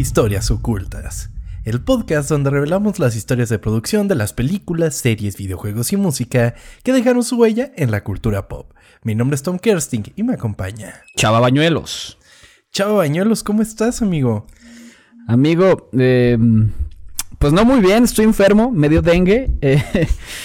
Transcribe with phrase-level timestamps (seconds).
[0.00, 1.28] Historias Ocultas,
[1.62, 6.54] el podcast donde revelamos las historias de producción de las películas, series, videojuegos y música
[6.82, 8.72] que dejaron su huella en la cultura pop.
[9.02, 12.16] Mi nombre es Tom Kersting y me acompaña Chava Bañuelos.
[12.72, 14.46] Chava Bañuelos, ¿cómo estás, amigo?
[15.28, 16.38] Amigo, eh,
[17.40, 19.48] pues no muy bien, estoy enfermo, medio dengue.
[19.62, 19.82] Eh,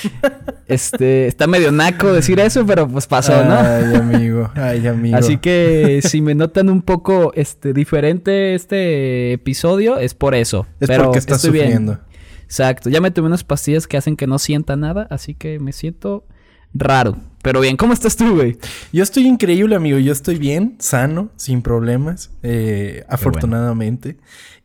[0.67, 3.53] este, está medio naco decir eso, pero pues pasó, ¿no?
[3.53, 5.17] Ay, amigo, ay, amigo.
[5.17, 10.67] Así que si me notan un poco este, diferente este episodio, es por eso.
[10.79, 11.65] Es pero porque estás estoy bien.
[11.65, 11.99] sufriendo.
[12.45, 15.73] Exacto, ya me tomé unas pastillas que hacen que no sienta nada, así que me
[15.73, 16.25] siento
[16.73, 17.17] raro.
[17.41, 18.57] Pero bien, ¿cómo estás tú, güey?
[18.93, 19.99] Yo estoy increíble, amigo.
[19.99, 24.15] Yo estoy bien, sano, sin problemas, eh, afortunadamente.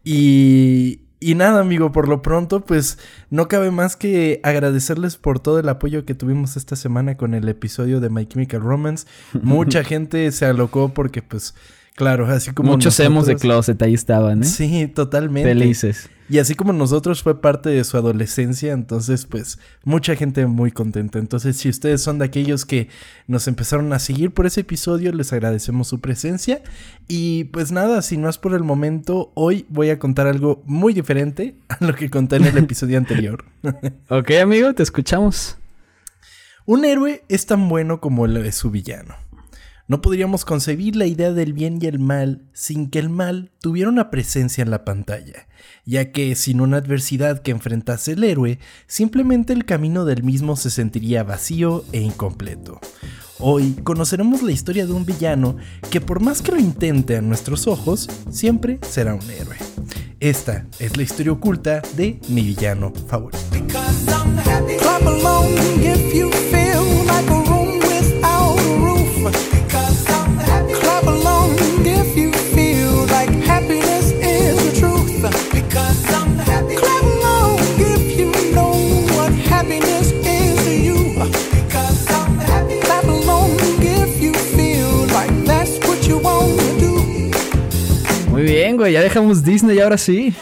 [0.05, 5.59] Y, y nada, amigo, por lo pronto, pues no cabe más que agradecerles por todo
[5.59, 9.07] el apoyo que tuvimos esta semana con el episodio de My Chemical Romance.
[9.43, 11.55] Mucha gente se alocó porque, pues,
[11.97, 12.73] claro, así como.
[12.73, 14.47] Muchos hemos de closet ahí estaban, ¿eh?
[14.47, 15.49] Sí, totalmente.
[15.49, 16.11] Felices.
[16.31, 21.19] Y así como nosotros fue parte de su adolescencia, entonces pues mucha gente muy contenta.
[21.19, 22.89] Entonces si ustedes son de aquellos que
[23.27, 26.63] nos empezaron a seguir por ese episodio, les agradecemos su presencia.
[27.09, 31.57] Y pues nada, sin más por el momento, hoy voy a contar algo muy diferente
[31.69, 33.45] a lo que conté en el episodio anterior.
[34.09, 35.57] Ok, amigo, te escuchamos.
[36.65, 39.17] Un héroe es tan bueno como lo es su villano.
[39.91, 43.89] No podríamos concebir la idea del bien y el mal sin que el mal tuviera
[43.89, 45.49] una presencia en la pantalla,
[45.85, 50.71] ya que sin una adversidad que enfrentase el héroe, simplemente el camino del mismo se
[50.71, 52.79] sentiría vacío e incompleto.
[53.41, 55.57] Hoy conoceremos la historia de un villano
[55.91, 59.57] que por más que lo intente a nuestros ojos, siempre será un héroe.
[60.21, 63.41] Esta es la historia oculta de mi villano favorito.
[88.81, 90.35] Güey, ya dejamos Disney ahora sí.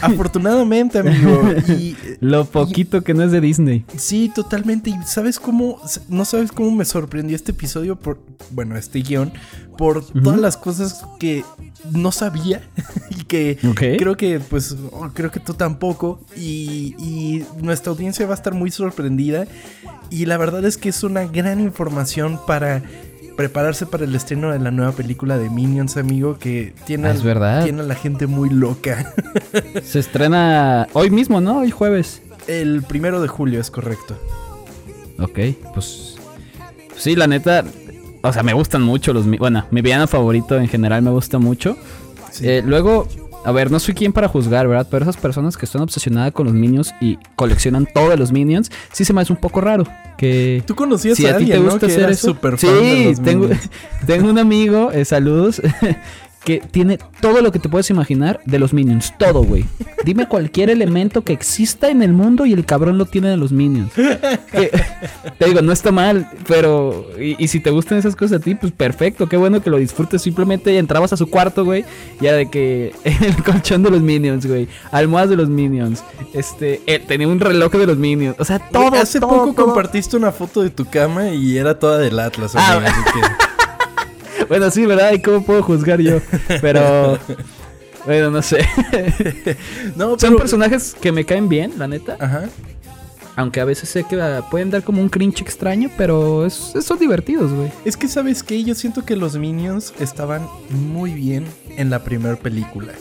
[0.00, 1.52] Afortunadamente, amigo.
[1.68, 3.84] Y Lo poquito que no es de Disney.
[3.96, 4.88] Sí, totalmente.
[4.88, 8.18] Y sabes cómo, no sabes cómo me sorprendió este episodio por,
[8.50, 9.32] bueno, este guion,
[9.76, 11.44] por todas las cosas que
[11.92, 12.62] no sabía
[13.10, 13.58] y que
[13.98, 16.20] creo que, pues, oh, creo que tú tampoco.
[16.36, 19.46] Y, y nuestra audiencia va a estar muy sorprendida.
[20.08, 22.82] Y la verdad es que es una gran información para
[23.36, 27.22] prepararse para el estreno de la nueva película de Minions, amigo, que tiene, Ah, es
[27.22, 27.64] verdad.
[27.64, 29.12] tiene a la gente muy loca.
[29.84, 31.58] Se estrena hoy mismo, ¿no?
[31.60, 32.22] Hoy jueves.
[32.46, 34.16] el primero de julio, es correcto.
[35.18, 35.38] Ok,
[35.74, 36.16] pues.
[36.96, 37.64] Sí, la neta.
[38.22, 39.26] O sea, me gustan mucho los.
[39.38, 41.76] Bueno, mi villano favorito en general me gusta mucho.
[42.30, 42.48] Sí.
[42.48, 43.06] Eh, luego,
[43.44, 44.86] a ver, no soy quien para juzgar, ¿verdad?
[44.90, 49.04] Pero esas personas que están obsesionadas con los minions y coleccionan todos los minions, sí
[49.04, 49.84] se me hace un poco raro.
[50.16, 50.62] Que.
[50.66, 51.70] Tú conocías Si a, a ti alguien, te ¿no?
[51.72, 52.28] gusta Que hacer era eso.
[52.28, 53.48] súper Sí, fan de los tengo,
[54.06, 55.60] tengo un amigo, eh, saludos,
[56.44, 59.14] que tiene todo lo que te puedes imaginar de los Minions.
[59.18, 59.64] Todo, güey.
[60.04, 63.50] Dime cualquier elemento que exista en el mundo y el cabrón lo tiene de los
[63.52, 63.92] Minions.
[63.94, 64.70] Que,
[65.38, 67.06] te digo, no está mal, pero.
[67.18, 69.78] Y, y si te gustan esas cosas a ti, pues perfecto, qué bueno que lo
[69.78, 70.22] disfrutes.
[70.22, 71.84] Simplemente entrabas a su cuarto, güey,
[72.20, 76.04] ya de que el colchón de los Minions, güey, almohadas de los Minions,
[76.34, 78.94] este, eh, tenía un reloj de los Minions, o sea, todo.
[78.96, 79.66] Hace todo, poco todo.
[79.66, 83.44] compartiste una foto de tu cama y era toda del Atlas, Ah, amigo, así que-
[84.48, 85.12] Bueno, sí, ¿verdad?
[85.12, 86.18] ¿Y cómo puedo juzgar yo?
[86.60, 87.18] Pero.
[88.06, 88.58] Bueno, no sé.
[89.96, 92.16] No, Son personajes que me caen bien, la neta.
[92.20, 92.44] Ajá.
[93.36, 96.98] Aunque a veces sé que ah, pueden dar como un cringe extraño, pero es- son
[96.98, 97.70] divertidos, güey.
[97.84, 98.62] Es que, ¿sabes qué?
[98.62, 101.44] Yo siento que los Minions estaban muy bien
[101.76, 102.92] en la primera película.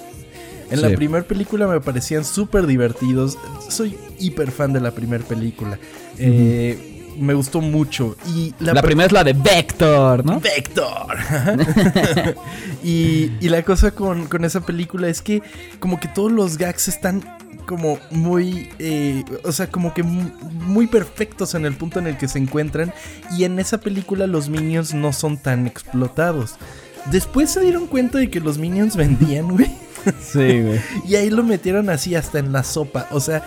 [0.72, 3.38] En la primera película me parecían súper divertidos.
[3.70, 5.78] Soy hiper fan de la primera película.
[6.18, 8.16] Eh, me gustó mucho.
[8.28, 10.40] Y La, primera es la de Vector, ¿no?
[10.40, 11.18] Vector.
[12.84, 15.42] y, y la cosa con, con esa película es que
[15.80, 17.24] como que todos los gags están
[17.66, 22.18] como muy, eh, o sea, como que mu- muy perfectos en el punto en el
[22.18, 22.94] que se encuentran.
[23.38, 26.56] Y en esa película los minions no son tan explotados.
[27.12, 29.72] Después se dieron cuenta de que los minions vendían, güey.
[30.22, 30.80] Sí, güey.
[31.08, 33.08] Y ahí lo metieron así hasta en la sopa.
[33.12, 33.44] O sea,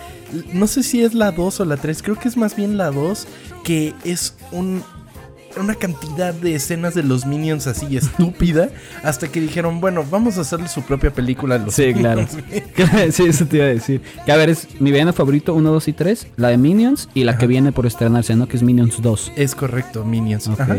[0.53, 2.03] no sé si es la 2 o la 3.
[2.03, 3.27] Creo que es más bien la 2.
[3.65, 4.83] Que es un,
[5.61, 8.71] una cantidad de escenas de los Minions así estúpida.
[9.03, 12.27] hasta que dijeron, bueno, vamos a hacerle su propia película a los Sí, claro.
[12.27, 13.15] Minions".
[13.15, 14.01] sí, eso te iba a decir.
[14.25, 17.25] Que a ver, es mi villano favorito 1, 2 y 3, la de Minions y
[17.25, 18.47] la que viene por estrenarse, ¿no?
[18.49, 19.33] Que es Minions 2.
[19.37, 20.49] es correcto, Minions.
[20.49, 20.61] Ok.
[20.61, 20.77] Ajá.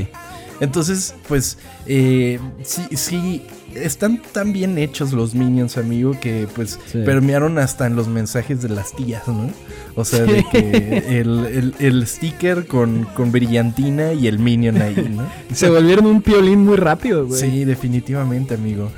[0.59, 3.43] Entonces, pues, eh, sí, sí,
[3.83, 6.99] están tan bien hechos los Minions, amigo, que pues Sí.
[7.05, 9.49] permearon hasta en los mensajes de las tías, ¿no?
[9.95, 15.09] O sea, de que el, el- el sticker con, con brillantina y el Minion ahí,
[15.15, 15.27] ¿no?
[15.55, 17.39] Se volvieron un piolín muy rápido, güey.
[17.39, 18.91] Sí, definitivamente, amigo.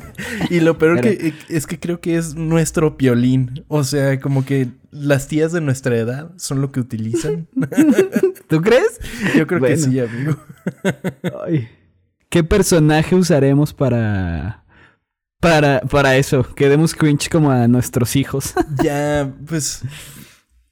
[0.50, 3.64] y lo peor Pero- que es que creo que es nuestro piolín.
[3.68, 7.46] O sea, como que las tías de nuestra edad son lo que utilizan.
[8.48, 8.98] ¿Tú crees?
[9.36, 10.36] Yo creo que sí, amigo.
[11.46, 11.68] Ay.
[12.28, 14.64] ¿Qué personaje usaremos para.
[15.40, 16.42] Para, para eso?
[16.54, 18.54] Que demos cringe como a nuestros hijos.
[18.82, 19.82] Ya, pues.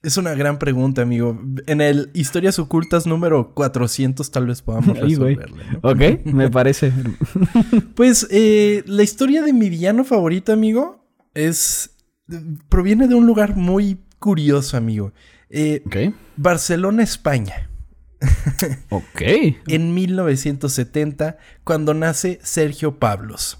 [0.01, 1.41] Es una gran pregunta, amigo.
[1.65, 5.89] En el Historias Ocultas número 400 tal vez podamos resolverle, ¿no?
[5.89, 6.25] ¿Ok?
[6.25, 6.93] Me parece.
[7.95, 11.03] Pues eh, la historia de mi villano favorito, amigo,
[11.33, 11.95] es...
[12.69, 15.11] proviene de un lugar muy curioso, amigo.
[15.49, 15.81] Eh.
[16.37, 17.69] Barcelona, España.
[18.89, 19.21] Ok.
[19.67, 23.59] en 1970 cuando nace Sergio Pablos.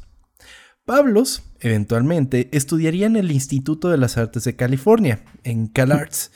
[0.86, 6.32] Pablos, eventualmente, estudiaría en el Instituto de las Artes de California, en CalArts.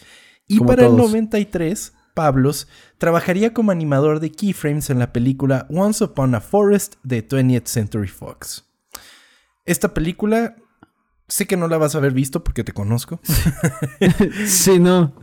[0.48, 1.12] Y Como para el todos.
[1.12, 2.68] 93, Pablos
[2.98, 8.08] trabajaría como animador de keyframes en la película Once Upon a Forest de 20th Century
[8.08, 8.66] Fox.
[9.66, 10.56] Esta película,
[11.28, 13.22] sé que no la vas a haber visto porque te conozco.
[14.48, 15.14] Sí, no.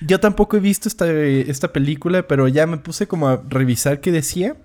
[0.00, 4.12] Yo tampoco he visto esta, esta película, pero ya me puse como a revisar qué
[4.12, 4.56] decía.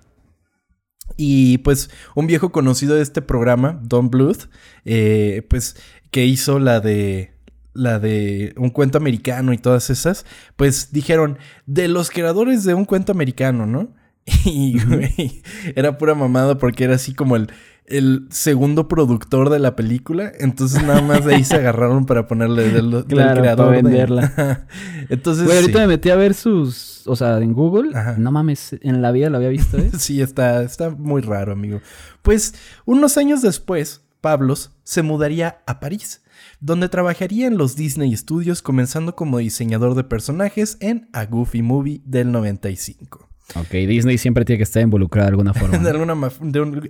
[1.18, 4.50] Y pues un viejo conocido de este programa, Don Bluth,
[4.86, 5.76] eh, pues
[6.10, 7.34] que hizo la de
[7.74, 10.26] la de un cuento americano y todas esas,
[10.58, 13.94] pues dijeron de los creadores de un cuento americano, ¿no?
[14.46, 15.42] Y güey,
[15.76, 17.50] era pura mamada porque era así como el,
[17.92, 20.32] el segundo productor de la película.
[20.40, 23.66] Entonces nada más de ahí se agarraron para ponerle del, del Claro, creador.
[23.68, 24.66] para de- venderla.
[25.10, 25.82] Entonces Güey, ahorita sí.
[25.82, 27.06] me metí a ver sus.
[27.08, 27.96] O sea, en Google.
[27.98, 28.16] Ajá.
[28.18, 29.92] No mames, en la vida lo había visto, ¿eh?
[29.98, 31.82] Sí, está, está muy raro, amigo.
[32.22, 32.54] Pues
[32.86, 36.22] unos años después, Pablos se mudaría a París,
[36.60, 42.02] donde trabajaría en los Disney Studios comenzando como diseñador de personajes en A Goofy Movie
[42.06, 43.28] del 95.
[43.56, 45.78] Ok, Disney siempre tiene que estar involucrada de alguna forma.
[45.80, 46.90] De alguna, de, un-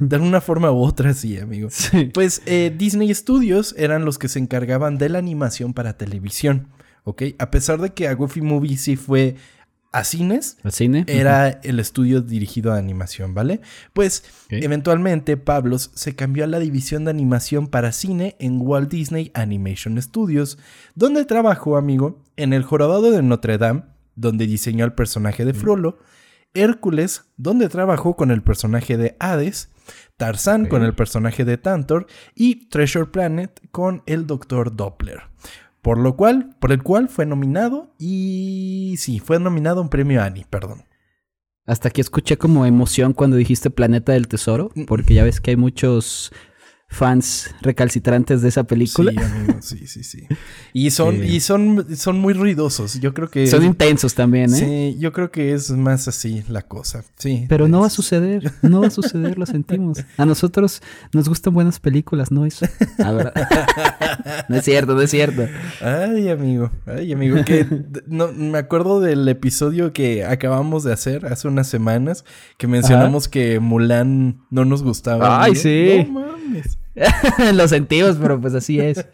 [0.00, 1.68] de alguna forma u otra, sí, amigo.
[1.70, 2.10] Sí.
[2.12, 6.68] Pues eh, Disney Studios eran los que se encargaban de la animación para televisión,
[7.04, 7.22] ¿ok?
[7.38, 9.36] A pesar de que A Goofy Movie sí fue
[9.92, 11.04] a cines, ¿Al cine?
[11.08, 13.60] era el estudio dirigido a animación, ¿vale?
[13.94, 19.30] Pues eventualmente Pablos se cambió a la división de animación para cine en Walt Disney
[19.32, 20.58] Animation Studios,
[20.94, 23.82] donde trabajó, amigo, en El Jorobado de Notre Dame,
[24.16, 25.98] donde diseñó el personaje de Frollo,
[26.54, 29.70] Hércules, donde trabajó con el personaje de Hades,
[30.16, 30.68] Tarzán Ok.
[30.68, 34.74] con el personaje de Tantor y Treasure Planet con el Dr.
[34.74, 35.20] Doppler.
[35.82, 40.22] Por lo cual, por el cual fue nominado y sí, fue nominado a un premio
[40.22, 40.84] Annie, perdón.
[41.66, 44.84] Hasta aquí escuché como emoción cuando dijiste Planeta del Tesoro, Mm.
[44.84, 46.32] porque ya ves que hay muchos
[46.88, 49.10] fans recalcitrantes de esa película.
[49.12, 50.26] Sí, amigo, sí, sí, sí.
[50.72, 51.22] Y son, Sí.
[51.36, 53.00] y son, son muy ruidosos.
[53.00, 53.46] Yo creo que.
[53.46, 54.92] Son intensos también, ¿eh?
[54.94, 57.04] Sí, yo creo que es más así la cosa.
[57.16, 57.44] Sí.
[57.48, 59.98] Pero no va a suceder, no va a suceder, lo sentimos.
[60.16, 60.80] A nosotros
[61.12, 62.66] nos gustan buenas películas, ¿no eso?
[62.98, 63.34] Ah, ¿verdad?
[64.48, 65.46] no es cierto, no es cierto.
[65.80, 66.70] Ay, amigo.
[66.86, 67.44] Ay, amigo.
[67.44, 67.66] Que
[68.06, 72.24] no, me acuerdo del episodio que acabamos de hacer hace unas semanas.
[72.58, 75.42] Que mencionamos que Mulan no nos gustaba.
[75.42, 75.62] Ay, amigo.
[75.62, 76.10] sí.
[76.10, 76.78] No mames.
[77.54, 79.04] lo sentimos, pero pues así es.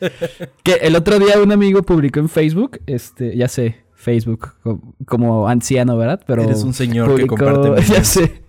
[0.63, 5.49] Que el otro día un amigo publicó en Facebook, este, ya sé, Facebook, co- como
[5.49, 6.21] anciano, ¿verdad?
[6.27, 7.83] Pero Eres un señor que comparte.
[7.93, 8.43] Ya sé.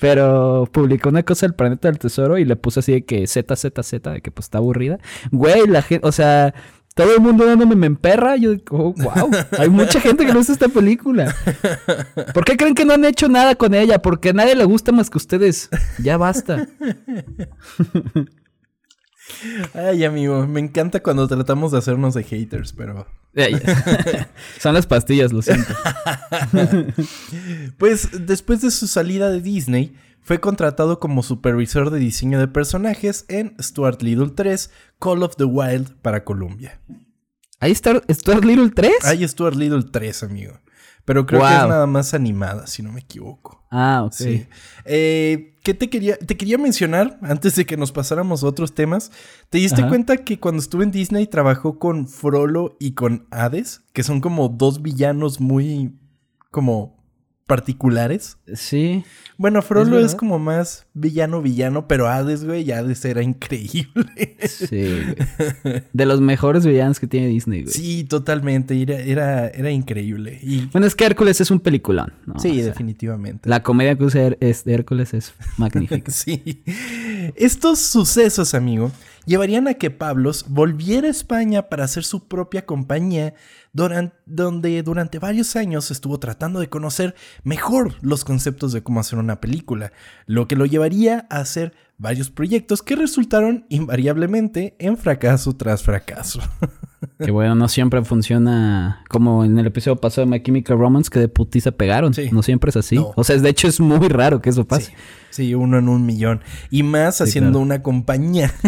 [0.00, 3.56] Pero publicó una cosa del planeta del tesoro y le puso así de que Z,
[3.56, 4.98] Z, Z, de que pues está aburrida.
[5.32, 6.54] Güey, la gente, o sea,
[6.94, 8.36] todo el mundo dándome me emperra.
[8.36, 11.34] Yo digo, wow, hay mucha gente que no gusta esta película.
[12.32, 14.00] ¿Por qué creen que no han hecho nada con ella?
[14.00, 15.68] Porque a nadie le gusta más que ustedes.
[15.98, 16.68] Ya basta.
[19.74, 20.46] Ay, amigo.
[20.46, 23.06] Me encanta cuando tratamos de hacernos de haters, pero.
[24.60, 25.74] Son las pastillas, lo siento.
[27.78, 33.26] Pues después de su salida de Disney, fue contratado como supervisor de diseño de personajes
[33.28, 36.80] en Stuart Little 3, Call of the Wild para Columbia.
[37.60, 38.92] Ahí está Stuart Little 3.
[39.04, 40.58] Hay Stuart Little 3, amigo.
[41.04, 43.62] Pero creo que es nada más animada, si no me equivoco.
[43.70, 44.12] Ah, ok.
[44.12, 44.46] Sí.
[44.86, 49.12] Eh, ¿Qué te quería, te quería mencionar antes de que nos pasáramos a otros temas?
[49.50, 49.90] ¿Te diste Ajá.
[49.90, 53.82] cuenta que cuando estuve en Disney trabajó con Frollo y con Hades?
[53.92, 55.98] Que son como dos villanos muy
[56.50, 57.03] como
[57.46, 58.38] particulares.
[58.54, 59.04] Sí.
[59.36, 60.06] Bueno, Frollo verdad.
[60.06, 64.36] es, como más villano, villano, pero Hades, güey, Hades era increíble.
[64.48, 64.86] Sí,
[65.64, 65.82] güey.
[65.92, 67.74] De los mejores villanos que tiene Disney, güey.
[67.74, 70.38] Sí, totalmente, era, era, era increíble.
[70.42, 72.12] Y, Bueno, es que Hércules es un peliculón.
[72.26, 72.38] ¿no?
[72.38, 73.48] sí, O sea, definitivamente.
[73.48, 76.12] La comedia que usa Her- es- de Hércules es magnífica.
[76.12, 76.62] Sí.
[77.36, 78.92] Estos sucesos, amigo,
[79.26, 83.34] llevarían a que Pablos volviera a España para hacer su propia compañía,
[83.72, 89.40] donde durante varios años estuvo tratando de conocer mejor los conceptos de cómo hacer una
[89.40, 89.92] película,
[90.26, 96.40] lo que lo llevaría a hacer varios proyectos que resultaron invariablemente en fracaso tras fracaso.
[97.24, 101.18] que bueno, no siempre funciona como en el episodio pasado de My Chemical Romance que
[101.18, 102.14] de putiza pegaron.
[102.14, 102.28] Sí.
[102.32, 102.96] No siempre es así.
[102.96, 103.12] No.
[103.16, 104.92] O sea, de hecho es muy raro que eso pase.
[105.30, 106.40] Sí, sí, uno en un millón.
[106.70, 107.62] Y más haciendo claro.
[107.62, 108.52] una compañía.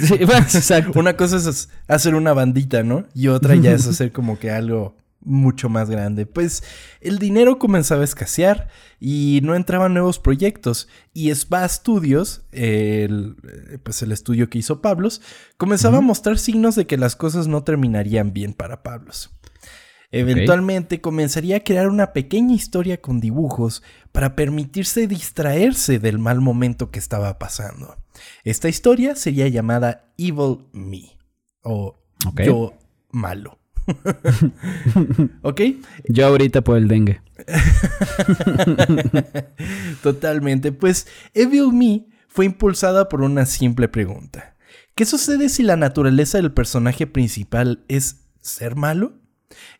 [0.00, 0.98] Sí, bueno, exacto.
[0.98, 3.04] Una cosa es hacer una bandita, ¿no?
[3.14, 6.26] Y otra ya es hacer como que algo mucho más grande.
[6.26, 6.62] Pues
[7.00, 8.68] el dinero comenzaba a escasear
[9.00, 10.88] y no entraban nuevos proyectos.
[11.12, 15.22] Y Spa Studios, el, eh, pues el estudio que hizo Pablos,
[15.56, 19.30] comenzaba a mostrar signos de que las cosas no terminarían bien para Pablos.
[20.14, 26.90] Eventualmente comenzaría a crear una pequeña historia con dibujos para permitirse distraerse del mal momento
[26.90, 27.96] que estaba pasando.
[28.44, 31.16] Esta historia sería llamada Evil Me
[31.62, 31.98] o.
[32.44, 32.74] Yo
[33.10, 33.61] Malo.
[35.42, 35.60] ¿Ok?
[36.08, 37.20] Yo ahorita por el dengue.
[40.02, 40.72] Totalmente.
[40.72, 44.56] Pues Evil Me fue impulsada por una simple pregunta.
[44.94, 49.22] ¿Qué sucede si la naturaleza del personaje principal es ser malo?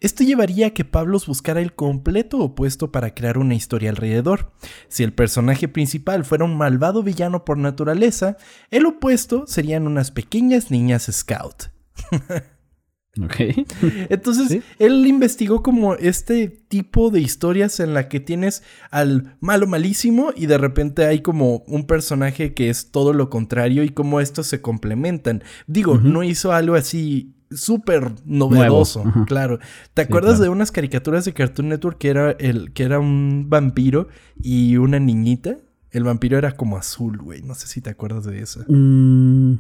[0.00, 4.52] Esto llevaría a que Pablos buscara el completo opuesto para crear una historia alrededor.
[4.88, 8.36] Si el personaje principal fuera un malvado villano por naturaleza,
[8.70, 11.70] el opuesto serían unas pequeñas niñas scout.
[13.20, 13.34] Ok.
[14.08, 14.62] Entonces, Sí.
[14.78, 20.46] él investigó como este tipo de historias en la que tienes al malo malísimo y
[20.46, 24.62] de repente hay como un personaje que es todo lo contrario y cómo estos se
[24.62, 25.42] complementan.
[25.66, 29.58] Digo, no hizo algo así súper novedoso, Nuevo, claro.
[29.92, 30.44] ¿Te acuerdas claro.
[30.44, 34.08] de unas caricaturas de Cartoon Network que era el que era un vampiro
[34.42, 35.58] y una niñita?
[35.92, 37.42] El vampiro era como azul, güey.
[37.42, 38.64] No sé si te acuerdas de eso.
[38.66, 39.54] Mm,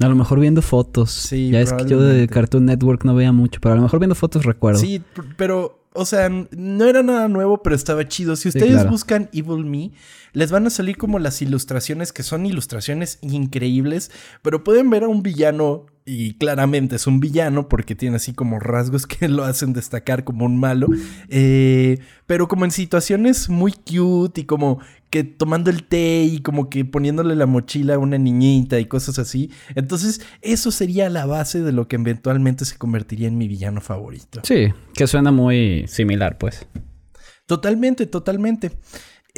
[0.00, 1.10] a lo mejor viendo fotos.
[1.10, 2.26] Sí, ya es que yo de.
[2.28, 4.80] Cartoon Network no veía mucho, pero a lo mejor viendo fotos recuerdo.
[4.80, 5.02] Sí,
[5.36, 8.36] pero, o sea, no era nada nuevo, pero estaba chido.
[8.36, 8.90] Si ustedes claro.
[8.90, 9.92] buscan Evil Me,
[10.32, 15.08] les van a salir como las ilustraciones, que son ilustraciones increíbles, pero pueden ver a
[15.08, 19.72] un villano, y claramente es un villano, porque tiene así como rasgos que lo hacen
[19.72, 20.86] destacar como un malo,
[21.28, 24.78] eh, pero como en situaciones muy cute y como
[25.10, 29.18] que tomando el té y como que poniéndole la mochila a una niñita y cosas
[29.18, 29.50] así.
[29.74, 34.40] Entonces, eso sería la base de lo que eventualmente se convertiría en mi villano favorito.
[34.44, 36.66] Sí, que suena muy similar, pues.
[37.46, 38.72] Totalmente, totalmente.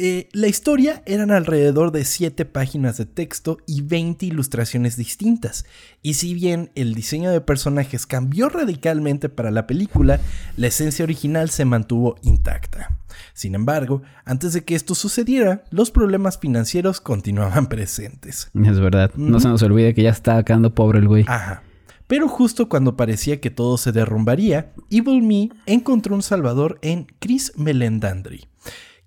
[0.01, 5.65] Eh, la historia eran alrededor de 7 páginas de texto y 20 ilustraciones distintas.
[6.01, 10.21] Y si bien el diseño de personajes cambió radicalmente para la película,
[10.55, 12.97] la esencia original se mantuvo intacta.
[13.33, 18.49] Sin embargo, antes de que esto sucediera, los problemas financieros continuaban presentes.
[18.53, 19.11] Es verdad.
[19.15, 21.25] No se nos olvide que ya está quedando pobre el güey.
[21.27, 21.63] Ajá.
[22.07, 27.51] Pero justo cuando parecía que todo se derrumbaría, Evil Me encontró un salvador en Chris
[27.57, 28.47] Melendandri,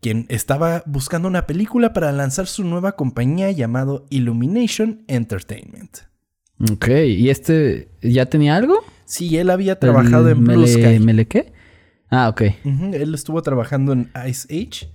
[0.02, 5.98] quien estaba buscando una película para lanzar su nueva compañía llamado Illumination Entertainment.
[6.70, 8.84] Ok, ¿y este ya tenía algo?
[9.06, 10.98] Sí, él había trabajado ¿El en Blue Mele- Sky.
[11.04, 11.52] ¿Mele qué?
[12.10, 12.42] Ah, ok.
[12.92, 14.90] Él estuvo trabajando en Ice Age.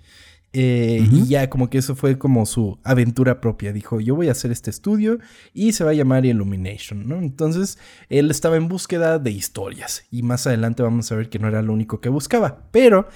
[0.53, 3.73] eh, Y ya como que eso fue como su aventura propia.
[3.73, 5.19] Dijo, yo voy a hacer este estudio
[5.53, 7.17] y se va a llamar Illumination, ¿no?
[7.17, 7.77] Entonces,
[8.09, 10.05] él estaba en búsqueda de historias.
[10.11, 12.69] Y más adelante vamos a ver que no era lo único que buscaba.
[12.71, 13.07] Pero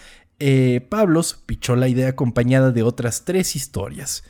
[0.41, 4.23] eh, Pablos pichó la idea acompañada de otras tres historias.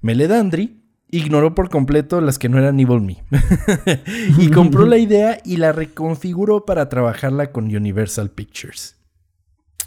[0.00, 3.24] Meledandri ignoró por completo las que no eran Evil Me.
[4.38, 8.96] y compró la idea y la reconfiguró para trabajarla con Universal Pictures.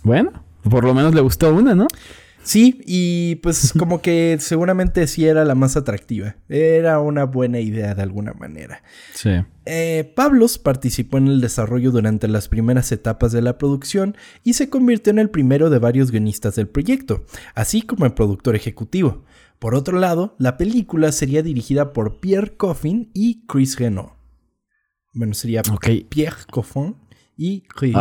[0.04, 1.88] Bueno, por lo menos le gustó una, ¿no?
[2.44, 6.36] Sí, y pues como que seguramente sí era la más atractiva.
[6.50, 8.84] Era una buena idea de alguna manera.
[9.14, 9.30] Sí.
[9.66, 14.70] Eh, Pablos participó en el desarrollo durante las primeras etapas de la producción y se
[14.70, 19.24] convirtió en el primero de varios guionistas del proyecto, así como el productor ejecutivo.
[19.60, 24.14] Por otro lado, la película sería dirigida por Pierre Coffin y Chris Renault.
[25.14, 25.62] Bueno, sería.
[26.10, 26.96] Pierre Coffin
[27.42, 27.64] y.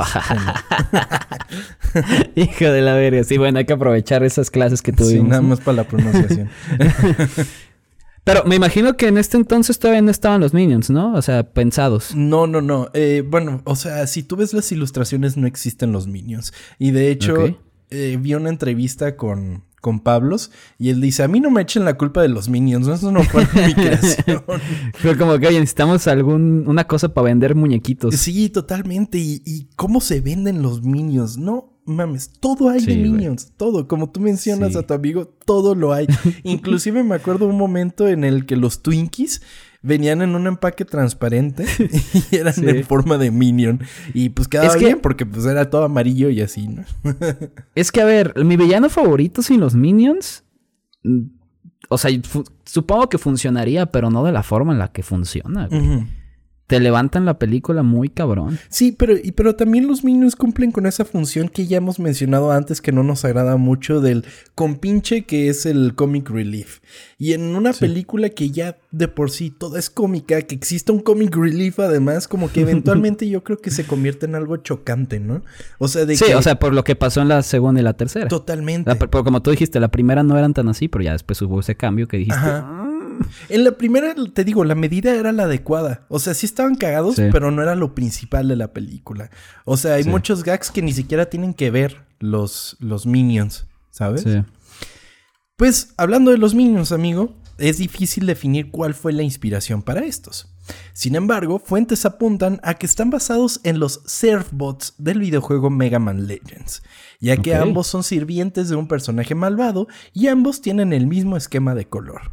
[2.34, 3.24] Hijo de la verga.
[3.24, 5.28] Sí, bueno, hay que aprovechar esas clases que Sí, tuvimos.
[5.28, 5.48] nada ¿no?
[5.48, 6.50] más para la pronunciación.
[8.24, 11.14] Pero me imagino que en este entonces todavía no estaban los Minions, ¿no?
[11.14, 12.14] O sea, pensados.
[12.14, 12.90] No, no, no.
[12.92, 16.52] Eh, bueno, o sea, si tú ves las ilustraciones no existen los minions.
[16.78, 21.40] Y de hecho, eh, vi una entrevista con, con Pablos y él dice, a mí
[21.40, 22.94] no me echen la culpa de los Minions, ¿no?
[22.94, 24.42] eso no fue mi creación.
[24.94, 28.14] Fue como que, oye, necesitamos algún, una cosa para vender muñequitos.
[28.16, 29.18] sí, totalmente.
[29.18, 31.38] ¿Y, y cómo se venden los Minions?
[31.38, 32.98] No mames, todo hay de Sí.
[32.98, 33.88] Minions, todo.
[33.88, 34.78] Como tú mencionas Sí.
[34.78, 36.06] a tu amigo, todo lo hay.
[36.44, 39.42] Inclusive me acuerdo un momento en el que los Twinkies
[39.82, 41.64] venían en un empaque transparente
[42.30, 42.68] y eran Sí.
[42.68, 43.80] en forma de Minion.
[44.14, 46.84] Y pues quedaba Es que- bien porque pues era todo amarillo y así, ¿no?
[47.74, 50.44] Es que, a ver, mi villano favorito sin los minions.
[51.04, 51.20] mm,
[51.88, 52.10] O sea,
[52.64, 55.66] supongo que funcionaría, pero no de la forma en la que funciona.
[55.66, 56.06] güey.
[56.70, 58.58] Te levantan la película muy cabrón.
[58.68, 62.52] Sí, pero, y, pero también los Minions cumplen con esa función que ya hemos mencionado
[62.52, 64.24] antes que no nos agrada mucho del
[64.54, 66.80] compinche que es el comic relief.
[67.18, 71.00] Y en una película que ya de por sí toda es cómica, que exista un
[71.00, 75.42] comic relief además, como que eventualmente yo creo que se convierte en algo chocante, ¿no?
[75.78, 76.34] O sea, de Sí, que...
[76.34, 78.28] o sea, por lo que pasó en la segunda y la tercera.
[78.28, 78.88] Totalmente.
[78.88, 81.60] La- pero como tú dijiste, la primera no eran tan así, pero ya después hubo
[81.60, 82.38] ese cambio que dijiste.
[82.38, 82.89] Ajá.
[83.48, 86.04] En la primera, te digo, la medida era la adecuada.
[86.08, 87.24] O sea, sí estaban cagados, Sí.
[87.32, 89.30] pero no era lo principal de la película.
[89.64, 90.08] O sea, hay Sí.
[90.10, 94.22] muchos gags que ni siquiera tienen que ver los, los minions, ¿sabes?
[94.22, 94.42] Sí.
[95.56, 100.48] Pues, hablando de los minions, amigo, es difícil definir cuál fue la inspiración para estos.
[100.92, 106.26] Sin embargo, fuentes apuntan a que están basados en los Surfbots del videojuego Mega Man
[106.26, 106.82] Legends,
[107.20, 111.74] ya que ambos son sirvientes de un personaje malvado y ambos tienen el mismo esquema
[111.74, 112.30] de color.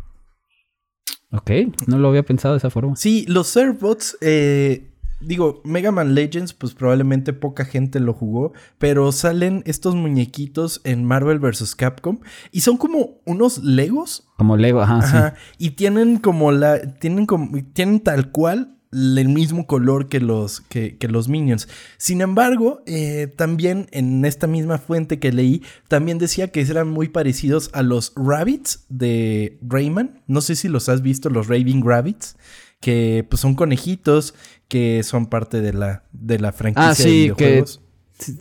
[1.31, 1.51] Ok,
[1.87, 2.95] no lo había pensado de esa forma.
[2.95, 9.11] Sí, los Surfbots, eh, digo, Mega Man Legends, pues probablemente poca gente lo jugó, pero
[9.11, 11.75] salen estos muñequitos en Marvel vs.
[11.75, 12.19] Capcom
[12.51, 14.29] y son como unos Legos.
[14.37, 19.67] Como Lego, ajá, Ajá, y tienen como la, tienen como, tienen tal cual el mismo
[19.67, 21.67] color que los, que, que los Minions.
[21.97, 27.09] Sin embargo, eh, también en esta misma fuente que leí, también decía que eran muy
[27.09, 30.21] parecidos a los Rabbits de Rayman.
[30.27, 32.37] No sé si los has visto, los Raving Rabbits,
[32.79, 34.33] que pues son conejitos
[34.67, 37.45] que son parte de la, de la franquicia Ah, de sí, que...
[37.45, 37.81] videojuegos.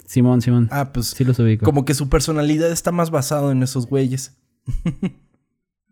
[0.07, 0.69] Simón, Simón.
[0.71, 1.65] Ah, pues Sí los ubico.
[1.65, 4.37] como que su personalidad está más basado en esos güeyes.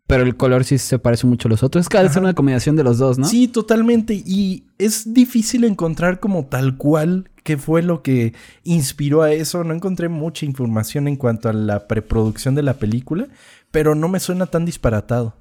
[0.06, 1.82] Pero el color sí se parece mucho a los otros.
[1.82, 3.26] Es que ser una combinación de los dos, ¿no?
[3.26, 4.14] Sí, totalmente.
[4.14, 9.64] Y es difícil encontrar como tal cual qué fue lo que inspiró a eso.
[9.64, 13.28] No encontré mucha información en cuanto a la preproducción de la película,
[13.70, 15.36] pero no me suena tan disparatado.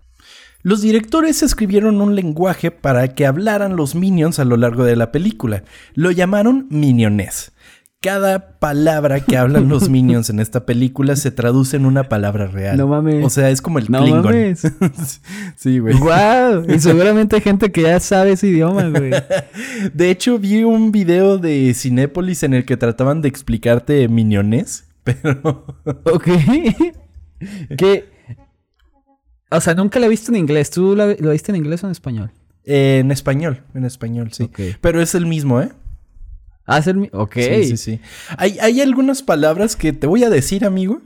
[0.61, 5.11] Los directores escribieron un lenguaje para que hablaran los minions a lo largo de la
[5.11, 5.65] película.
[5.93, 7.51] Lo llamaron minionés.
[8.03, 12.75] Cada palabra que hablan los minions en esta película se traduce en una palabra real.
[12.77, 13.25] No mames.
[13.25, 14.23] O sea, es como el No Klingon.
[14.23, 14.61] mames.
[15.55, 15.95] sí, güey.
[15.97, 16.65] ¡Wow!
[16.75, 19.11] Y seguramente hay gente que ya sabe ese idioma, güey.
[19.93, 25.65] De hecho, vi un video de Cinépolis en el que trataban de explicarte miniones, pero
[26.03, 26.27] Ok.
[27.77, 28.05] que.
[29.49, 30.71] O sea, nunca la he visto en inglés.
[30.71, 32.31] ¿Tú la, lo viste en inglés o en español?
[32.65, 34.43] eh, en español, en español, sí.
[34.43, 34.59] Ok.
[34.81, 35.69] Pero es el mismo, ¿eh?
[36.65, 37.33] Ah, es el mi- Ok.
[37.35, 37.99] Sí, sí, sí.
[38.37, 41.01] Hay, hay algunas palabras que te voy a decir, amigo.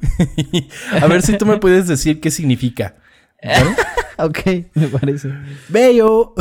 [1.02, 2.96] a ver si tú me puedes decir qué significa.
[3.44, 3.76] ¿Vale?
[4.20, 4.40] Ok,
[4.74, 5.32] me parece.
[5.70, 6.34] Bello.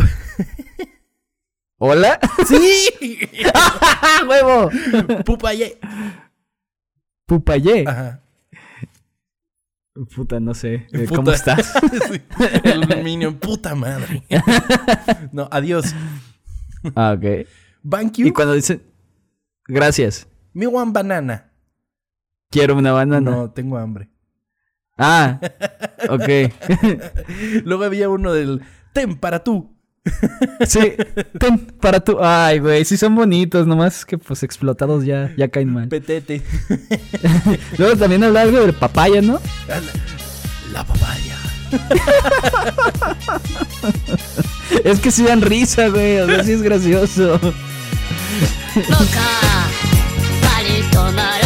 [1.79, 2.18] ¿Hola?
[2.48, 2.88] sí.
[3.55, 4.70] ¡Ah, huevo!
[5.26, 5.79] Pupaye.
[7.26, 7.85] Pupayé.
[7.87, 8.22] Ajá.
[10.14, 10.87] Puta, no sé.
[10.92, 11.16] Eh, Puta.
[11.16, 11.72] ¿Cómo estás?
[12.11, 12.20] Sí,
[12.64, 14.22] El minion, puta madre.
[15.33, 15.94] no, adiós.
[16.94, 17.46] ah, ok.
[17.90, 18.26] Thank you.
[18.29, 18.83] Y cuando dicen.
[19.68, 20.29] Gracias.
[20.52, 21.52] Me want banana.
[22.50, 23.31] Quiero una banana.
[23.31, 24.09] No, tengo hambre.
[24.96, 25.40] Ah,
[26.09, 26.52] ok.
[27.64, 29.76] Luego había uno del ten para tú.
[30.66, 30.94] sí,
[31.38, 32.18] ten para tú.
[32.20, 35.88] Ay, güey, sí son bonitos, nomás que pues explotados ya, ya caen mal.
[35.88, 36.42] Petete.
[37.76, 39.40] Luego también habla algo del papaya, ¿no?
[39.66, 39.81] La,
[40.72, 41.37] la papaya.
[44.85, 47.40] Es que sí dan risa, güey, o sea, sí es gracioso.
[48.75, 49.68] 僕は
[50.57, 51.45] パリとなる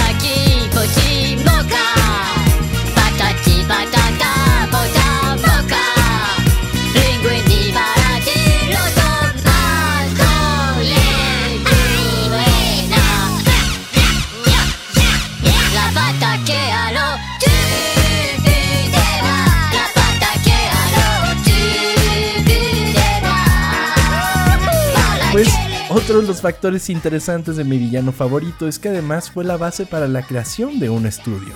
[25.90, 29.87] otro de los factores interesantes de mi villano favorito es que además fue la base
[29.87, 31.55] para la creación de un estudio.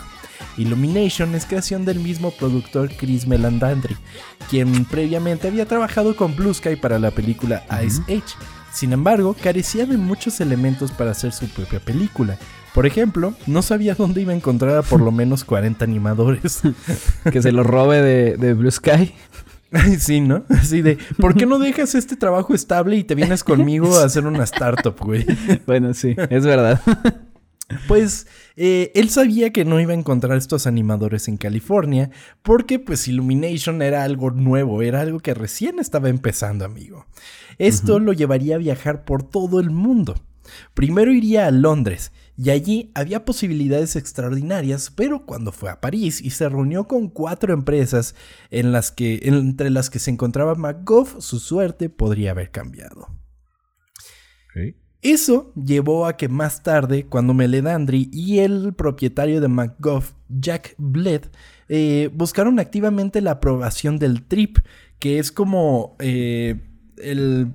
[0.57, 3.97] Illumination es creación del mismo productor Chris Melandandri,
[4.51, 8.35] quien previamente había trabajado con Blue Sky para la película Ice Age.
[8.73, 12.37] Sin embargo, carecía de muchos elementos para hacer su propia película,
[12.75, 16.61] Por ejemplo, no sabía dónde iba a encontrar a por lo menos 40 animadores.
[17.31, 19.15] Que se lo robe de, de Blue Sky.
[19.99, 20.45] Sí, ¿no?
[20.49, 24.27] Así de, ¿por qué no dejas este trabajo estable y te vienes conmigo a hacer
[24.27, 25.25] una startup, güey?
[25.67, 26.81] Bueno, sí, es verdad.
[27.89, 32.11] Pues eh, él sabía que no iba a encontrar estos animadores en California
[32.43, 37.07] porque pues Illumination era algo nuevo, era algo que recién estaba empezando, amigo.
[37.57, 40.15] Esto lo llevaría a viajar por todo el mundo.
[40.75, 46.31] Primero iría a Londres y allí había posibilidades extraordinarias, pero cuando fue a París y
[46.31, 48.15] se reunió con cuatro empresas
[48.51, 53.09] en las que, entre las que se encontraba McGough, su suerte podría haber cambiado.
[55.01, 61.23] Eso llevó a que más tarde, cuando Meledandri y el propietario de McGough, Jack Bled,
[61.69, 64.59] eh, buscaron activamente la aprobación del TRIP,
[64.99, 66.61] que es como eh,
[66.97, 67.53] el-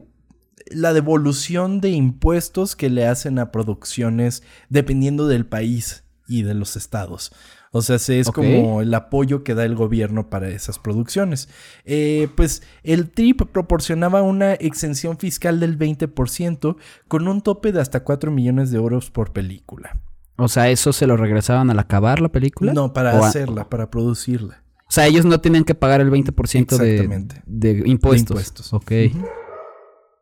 [0.71, 6.75] la devolución de impuestos que le hacen a producciones dependiendo del país y de los
[6.75, 7.31] estados.
[7.71, 11.49] O sea, se- es como el apoyo que da el gobierno para esas producciones.
[11.85, 16.77] Eh, pues el TRIP proporcionaba una exención fiscal del 20%
[17.07, 19.99] con un tope de hasta 4 millones de euros por película.
[20.37, 22.73] O sea, ¿eso se lo regresaban al acabar la película?
[22.73, 24.63] No, para a- hacerla, para producirla.
[24.87, 27.07] O sea, ellos no tenían que pagar el 20% de,
[27.45, 28.25] de impuestos.
[28.25, 28.73] De impuestos.
[28.73, 28.91] Ok.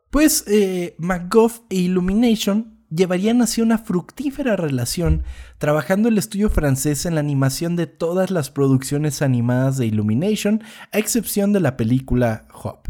[0.10, 0.96] Pues eh,
[1.70, 5.24] e Illumination llevarían así una fructífera relación,
[5.58, 10.62] trabajando el estudio francés en la animación de todas las producciones animadas de Illumination,
[10.94, 12.88] a excepción de la película Hop.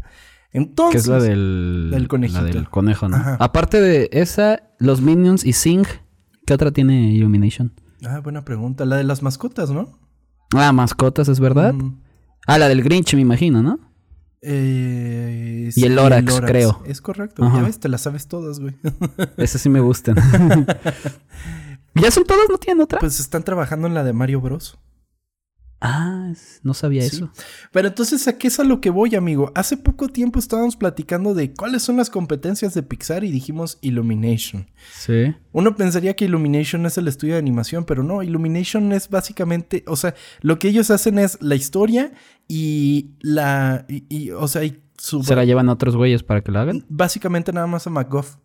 [0.54, 2.42] Entonces, que es la del, del conejito.
[2.42, 3.18] la del conejo, ¿no?
[3.18, 3.38] Ajá.
[3.40, 5.86] Aparte de esa, los Minions y Sing,
[6.46, 7.74] ¿qué otra tiene Illumination?
[8.06, 8.86] Ah, buena pregunta.
[8.86, 10.00] La de las mascotas, ¿no?
[10.56, 11.74] Ah, mascotas, ¿es verdad?
[11.74, 12.00] Mm,
[12.50, 13.78] Ah, la del Grinch, me imagino, ¿no?
[14.42, 16.82] Eh, Y el Lorax, creo.
[16.86, 17.44] Es correcto.
[17.44, 17.58] Ajá.
[17.58, 18.76] Ya ves, te las sabes todas, güey.
[19.38, 20.16] Esas sí me gustan.
[21.96, 22.48] ¿Ya son todas?
[22.50, 23.00] ¿No tienen otra?
[23.00, 24.78] pues están trabajando en la de Mario Bros.
[25.82, 26.32] ah,
[26.64, 27.16] no sabía Sí.
[27.18, 27.30] eso.
[27.72, 29.52] Pero entonces, ¿a qué es a lo que voy, amigo?
[29.56, 34.70] Hace poco tiempo estábamos platicando de cuáles son las competencias de Pixar y dijimos Illumination.
[34.96, 35.34] Sí.
[35.52, 39.96] Uno pensaría que Illumination es el estudio de animación, pero no, Illumination es básicamente, o
[39.96, 42.12] sea, lo que ellos hacen es la historia
[42.48, 46.42] y la, y, y, o sea, y su, ¿Se la llevan a otros güeyes para
[46.42, 46.86] que la hagan?
[46.90, 48.40] básicamente nada más a McGough.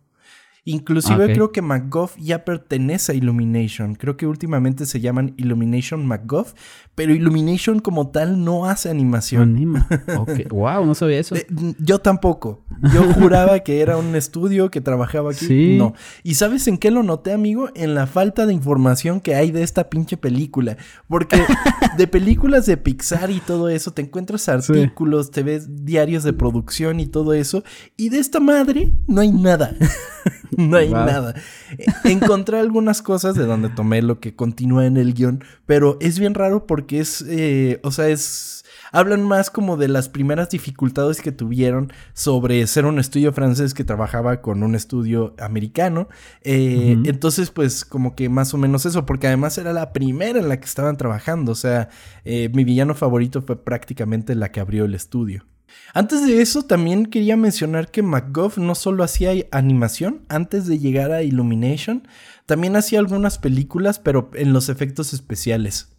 [0.65, 1.33] Inclusive Ah, ok.
[1.33, 3.95] creo que McGough ya pertenece a Illumination.
[3.95, 6.53] Creo que últimamente se llaman Illumination McGough,
[6.95, 9.41] pero Illumination como tal no hace animación.
[9.55, 9.87] Anima.
[10.17, 10.29] Ok.
[10.51, 11.35] Wow, no sabía eso.
[11.35, 11.47] Eh,
[11.79, 12.63] yo tampoco.
[12.93, 15.45] Yo juraba que era un estudio que trabajaba aquí.
[15.45, 15.75] Sí.
[15.77, 15.93] No.
[16.21, 17.69] ¿Y sabes en qué lo noté, amigo?
[17.75, 20.77] En la falta de información que hay de esta pinche película.
[21.07, 21.41] Porque
[21.97, 26.99] de películas de Pixar y todo eso, te encuentras artículos, te ves diarios de producción
[26.99, 27.63] y todo eso.
[27.97, 29.73] Y de esta madre no hay nada.
[30.57, 31.05] no hay Wow.
[31.05, 31.33] nada.
[31.77, 36.19] Eh, Encontré algunas cosas de donde tomé lo que continúa en el guion, pero es
[36.19, 38.63] bien raro porque es, eh, o sea, es...
[38.91, 43.83] Hablan más como de las primeras dificultades que tuvieron sobre ser un estudio francés que
[43.83, 46.09] trabajaba con un estudio americano.
[46.43, 46.95] Eh.
[47.05, 50.59] Entonces, pues como que más o menos eso, porque además era la primera en la
[50.59, 51.53] que estaban trabajando.
[51.53, 51.89] O sea,
[52.23, 55.43] eh, mi villano favorito fue prácticamente la que abrió el estudio.
[55.93, 61.11] Antes de eso, también quería mencionar que McGough no solo hacía animación antes de llegar
[61.11, 62.07] a Illumination,
[62.45, 65.92] también hacía algunas películas, pero en los efectos especiales.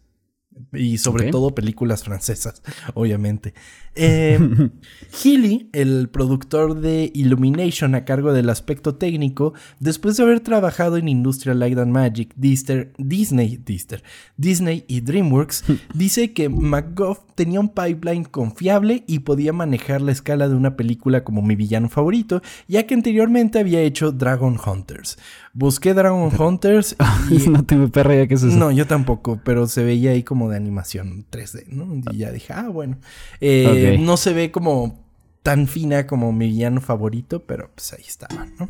[0.73, 2.61] Y sobre todo películas francesas,
[2.93, 3.53] obviamente.
[3.95, 4.37] Eh,
[5.23, 11.07] Healy, el productor de Illumination a cargo del aspecto técnico, después de haber trabajado en
[11.07, 14.03] Industrial Light and Magic, Dister- Disney, Dister-
[14.37, 15.63] Disney y DreamWorks,
[15.93, 21.23] dice que McGough tenía un pipeline confiable y podía manejar la escala de una película
[21.23, 25.17] como mi villano favorito, ya que anteriormente había hecho Dragon Hunters.
[25.57, 26.97] Busqué Dragon Hunters
[27.31, 28.57] y no tengo perra idea qué es eso.
[28.57, 32.01] no, yo tampoco, pero se veía ahí como de animación 3D, ¿no?
[32.11, 32.97] Y ya dije, ah, bueno.
[33.39, 33.97] Eh.
[33.99, 35.05] No se ve como
[35.43, 38.67] tan fina como mi villano favorito, pero pues ahí estaba, ¿no?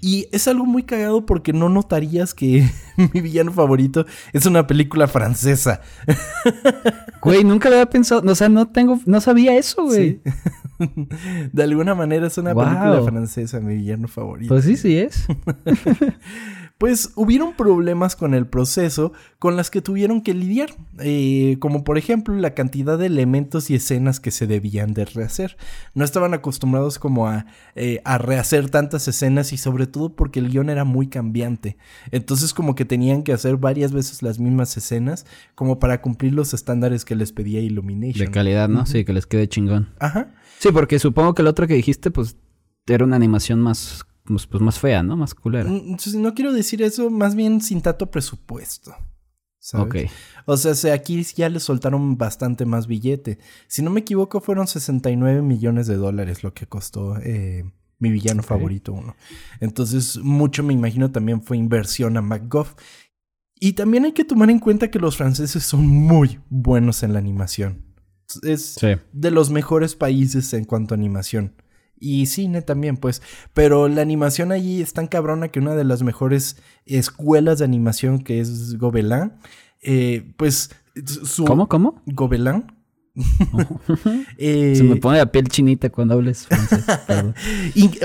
[0.00, 2.68] Y es algo muy cagado porque no notarías que
[3.14, 5.80] mi villano favorito es una película francesa.
[7.22, 8.22] Güey, nunca lo había pensado.
[8.30, 10.20] O sea, no tengo, no sabía eso, güey.
[10.24, 10.32] Sí.
[11.52, 12.64] De alguna manera es una Wow.
[12.64, 14.48] película francesa, mi villano favorito.
[14.54, 15.26] Pues sí, sí es.
[16.78, 21.96] Pues hubieron problemas con el proceso con las que tuvieron que lidiar, eh, como por
[21.96, 25.56] ejemplo la cantidad de elementos y escenas que se debían de rehacer.
[25.94, 30.50] No estaban acostumbrados como a, eh, a rehacer tantas escenas y sobre todo porque el
[30.50, 31.78] guion era muy cambiante.
[32.10, 36.52] Entonces como que tenían que hacer varias veces las mismas escenas como para cumplir los
[36.52, 38.26] estándares que les pedía Illumination.
[38.26, 38.84] De calidad, ¿no?
[38.84, 39.88] Sí, que les quede chingón.
[39.98, 40.34] Ajá.
[40.58, 42.36] Sí, porque supongo que el otro que dijiste, pues,
[42.86, 45.16] era una animación más pues, pues, más fea, ¿no?
[45.16, 45.70] Más culera.
[45.70, 48.92] Mm, Entonces, no quiero decir eso, más bien sin tanto presupuesto.
[49.60, 49.86] ¿sabes?
[49.86, 50.10] Ok.
[50.46, 53.38] O sea, se- aquí ya le soltaron bastante más billete.
[53.68, 57.64] Si no me equivoco, fueron 69 millones de dólares lo que costó eh,
[57.98, 59.14] mi villano favorito uno.
[59.60, 62.74] Entonces, mucho me imagino también fue inversión a MacGuff.
[63.58, 67.18] Y también hay que tomar en cuenta que los franceses son muy buenos en la
[67.20, 67.85] animación.
[68.42, 68.88] Es Sí.
[69.12, 71.52] de los mejores países en cuanto a animación.
[71.98, 73.22] Y cine también, pues.
[73.54, 78.18] Pero la animación allí es tan cabrona que una de las mejores escuelas de animación,
[78.18, 79.32] que es Gobelin,
[79.80, 80.70] eh, pues
[81.24, 81.44] su...
[81.44, 82.02] ¿Cómo, cómo?
[82.06, 82.64] Gobelin.
[84.38, 86.84] Eh, Se me pone la piel chinita cuando hables francés.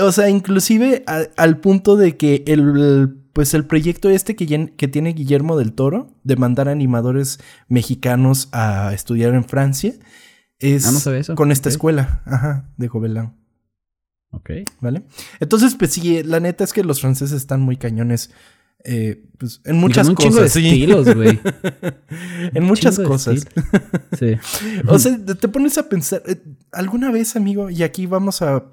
[0.02, 3.18] o sea, inclusive a- al punto de que el...
[3.32, 9.34] Pues el proyecto este que, tiene Guillermo del Toro de mandar animadores mexicanos a estudiar
[9.34, 9.94] en Francia
[10.58, 11.34] es Ah, no sabía eso.
[11.34, 13.32] con esta escuela, ajá, de Gobelin.
[14.30, 14.50] Ok.
[14.80, 15.02] ¿Vale?
[15.40, 18.30] Entonces, pues sí, la neta es que los franceses están muy cañones.
[18.84, 20.52] Eh, pues, en muchas un chingo de cosas.
[20.52, 20.66] sí.
[20.66, 21.40] estilos, güey.
[22.54, 23.46] en muchas cosas.
[24.18, 24.36] Sí.
[24.88, 26.36] O sea, te pones a pensar, eh,
[26.72, 28.64] alguna vez, amigo, y aquí vamos a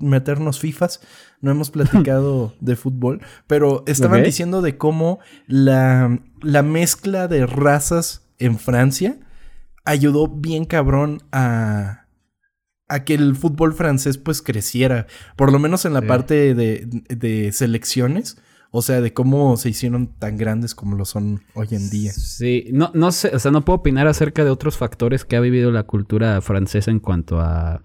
[0.00, 1.00] meternos FIFAs,
[1.40, 8.22] no hemos platicado de fútbol, pero estaban diciendo de cómo la, la mezcla de razas
[8.38, 9.18] en Francia
[9.84, 12.06] ayudó bien cabrón a,
[12.88, 16.06] a que el fútbol francés pues creciera, por lo menos en la Sí.
[16.06, 18.36] parte de, de selecciones,
[18.72, 22.12] o sea, de cómo se hicieron tan grandes como lo son hoy en día.
[22.12, 25.40] Sí, no, no sé, o sea, no puedo opinar acerca de otros factores que ha
[25.40, 27.82] vivido la cultura francesa en cuanto a,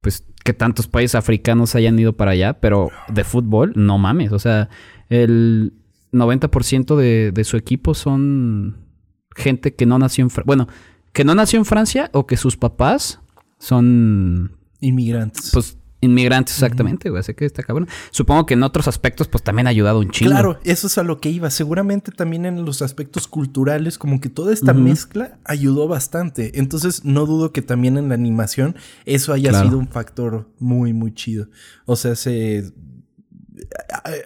[0.00, 4.38] pues, que tantos países africanos hayan ido para allá, pero de fútbol, no mames, o
[4.38, 4.70] sea,
[5.08, 5.74] el
[6.12, 8.86] 90% de, de su equipo son
[9.34, 10.68] gente que no nació en Francia, bueno,
[11.12, 13.20] que no nació en Francia o que sus papás
[13.58, 15.50] son, Inmigrantes.
[15.52, 17.88] pues, inmigrantes exactamente, güey, así que está cabrón.
[18.10, 20.30] Supongo que en otros aspectos, pues, también ha ayudado un chingo.
[20.30, 21.50] Claro, eso es a lo que iba.
[21.50, 26.58] Seguramente también en los aspectos culturales, como que toda esta mezcla ayudó bastante.
[26.58, 29.68] Entonces, no dudo que también en la animación eso haya Claro.
[29.68, 31.48] sido un factor muy, muy chido.
[31.86, 32.72] O sea, se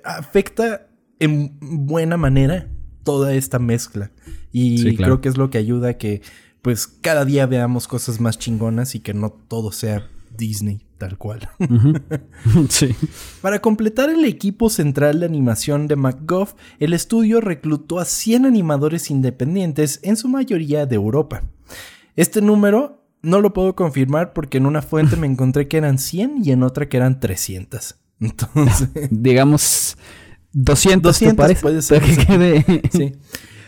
[0.04, 0.86] afecta
[1.18, 2.68] en buena manera
[3.04, 4.10] toda esta mezcla.
[4.52, 5.14] Y Sí, claro.
[5.14, 6.22] creo que es lo que ayuda a que,
[6.62, 11.48] pues, cada día veamos cosas más chingonas y que no todo sea Disney, tal cual.
[12.68, 12.94] Sí.
[13.42, 19.10] Para completar el equipo central de animación de MacGuff, el estudio reclutó a 100 animadores
[19.10, 21.42] independientes, en su mayoría de Europa.
[22.16, 26.44] Este número no lo puedo confirmar porque en una fuente me encontré que eran 100
[26.44, 27.96] y en otra que eran 300.
[28.20, 29.96] Entonces, digamos
[30.52, 31.62] 200, 200 ¿te parece?
[31.62, 33.12] puede ser, que quede- sí.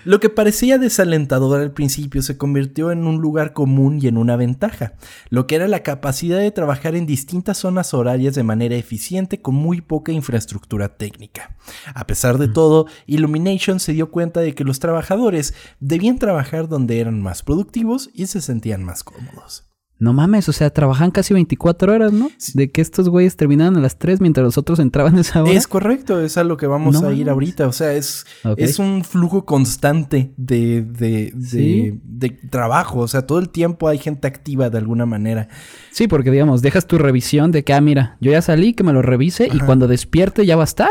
[0.05, 4.35] Lo que parecía desalentador al principio se convirtió en un lugar común y en una
[4.35, 4.95] ventaja,
[5.31, 9.55] lo que era la capacidad de trabajar en distintas zonas horarias de manera eficiente con
[9.55, 11.57] muy poca infraestructura técnica.
[11.95, 16.99] A pesar de todo, Illumination se dio cuenta de que los trabajadores debían trabajar donde
[16.99, 19.71] eran más productivos y se sentían más cómodos.
[20.03, 22.29] No mames, o sea, trabajan casi 24 horas, ¿no?
[22.55, 25.53] De que estos güeyes terminaban a las 3 mientras los otros entraban a esa hora.
[25.53, 27.69] Es correcto, es a lo que vamos No a ir ahorita.
[27.69, 32.01] O sea, es, es un flujo constante de, de, de- Sí.
[32.03, 32.99] de trabajo.
[32.99, 35.47] O sea, todo el tiempo hay gente activa de alguna manera.
[35.93, 38.93] Sí, porque digamos, dejas tu revisión de que, ah, mira, yo ya salí, que me
[38.93, 40.91] lo revise y cuando despierte ya va a estar.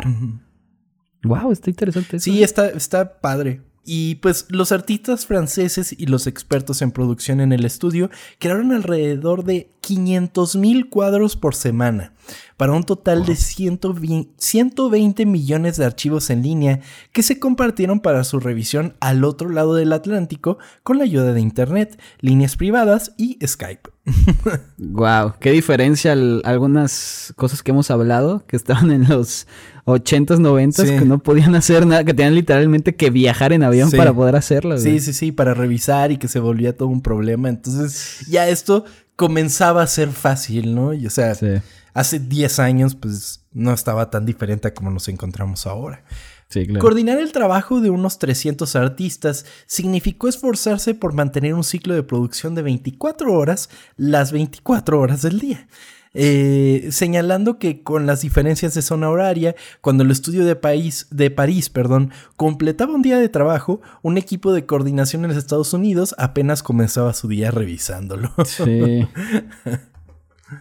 [1.24, 2.16] Wow, está interesante.
[2.18, 2.24] eso.
[2.24, 3.62] Sí, está, está padre.
[3.84, 9.44] Y pues los artistas franceses y los expertos en producción en el estudio crearon alrededor
[9.44, 12.14] de 500 mil cuadros por semana,
[12.62, 16.80] para un total de 120, 120 millones de archivos en línea
[17.12, 21.42] que se compartieron para su revisión al otro lado del Atlántico con la ayuda de
[21.42, 23.90] Internet, líneas privadas y Skype.
[24.78, 29.48] Wow, qué diferencia al- algunas cosas que hemos hablado que estaban en los
[29.86, 31.00] 80s, 90s, Sí.
[31.00, 33.98] que no podían hacer nada, que tenían literalmente que viajar en avión Sí.
[33.98, 34.78] para poder hacerlo.
[34.78, 35.00] Sí, güey.
[35.00, 37.50] sí, sí, para revisar y que se volvía todo un problema.
[37.50, 40.94] Entonces ya esto comenzaba a ser fácil, ¿no?
[40.94, 41.48] Y, o sea, Sí.
[41.94, 46.04] Hace 10 años pues no estaba tan diferente a como nos encontramos ahora.
[46.48, 46.82] Sí, claro.
[46.82, 52.56] Coordinar el trabajo de unos 300 artistas significó esforzarse por mantener un ciclo de producción
[52.56, 55.68] de 24 horas las 24 horas del día.
[56.14, 61.32] Eh, señalando que con las diferencias de zona horaria, cuando el estudio de, país, de
[61.32, 66.14] París perdón, completaba un día de trabajo, un equipo de coordinación en los Estados Unidos
[66.18, 68.34] apenas comenzaba su día revisándolo.
[68.46, 69.08] Sí.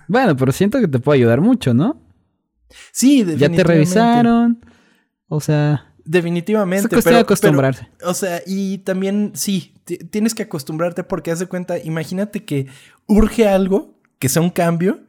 [0.09, 2.00] bueno, pero siento que te puede ayudar mucho, ¿no?
[2.92, 3.64] sí, Ya te definitivamente.
[3.64, 4.64] revisaron.
[5.29, 6.87] O sea, Definitivamente.
[6.87, 7.88] Es cuestión de acostumbrarse.
[8.05, 12.66] o sea, y también sí, ti- tienes que acostumbrarte porque haz de cuenta, imagínate que
[13.07, 15.00] urge algo, que sea un cambio,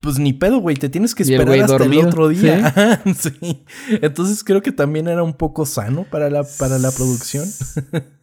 [0.00, 3.02] pues ni pedo, güey, te tienes que el esperar hasta dormido, el otro día.
[3.18, 3.64] Sí.
[4.02, 7.46] Entonces creo que también era un poco sano para la, para la producción.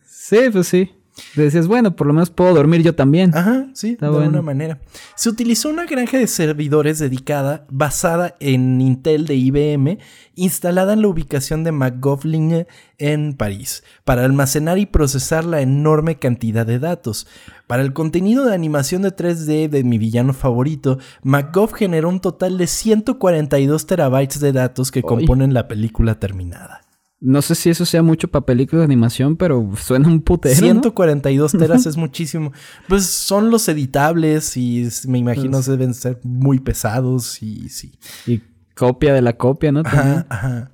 [0.05, 0.91] Sí, pues sí.
[1.35, 3.35] Decías, bueno, por lo menos puedo dormir yo también.
[3.35, 4.25] Ajá, sí, Está de bueno.
[4.25, 4.79] alguna manera.
[5.15, 9.99] Se utilizó una granja de servidores dedicada, basada en Intel de IBM,
[10.35, 12.65] instalada en la ubicación de McGoughlin
[12.97, 17.27] en París, para almacenar y procesar la enorme cantidad de datos.
[17.67, 22.57] Para el contenido de animación de 3D de mi villano favorito, McGough generó un total
[22.57, 26.81] de 142 terabytes de datos que componen la película terminada.
[27.25, 30.61] No sé si eso sea mucho para películas de animación, pero suena un putero, ¿no?
[30.61, 32.51] 142 teras es muchísimo.
[32.89, 37.93] Pues son los editables y me imagino Pues- deben ser muy pesados y sí.
[38.27, 38.41] Y
[38.75, 39.83] copia de la copia, ¿no?
[39.85, 40.71] Ajá, ajá.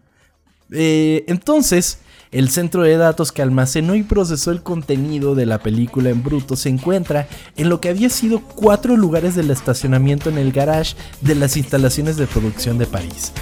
[0.71, 1.99] Eh, entonces,
[2.31, 6.55] el centro de datos que almacenó y procesó el contenido de la película en bruto
[6.55, 11.35] se encuentra en lo que había sido cuatro lugares del estacionamiento en el garage de
[11.35, 13.33] las instalaciones de producción de París.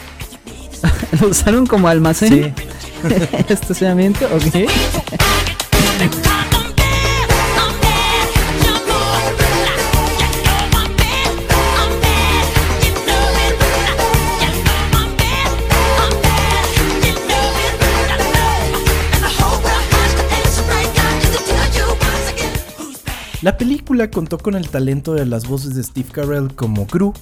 [1.21, 2.53] ¿Lo usaron como almacén?
[3.49, 4.69] Estacionamiento, ok.
[23.47, 27.13] La película contó con el talento de las voces de Steve Carell como Gru,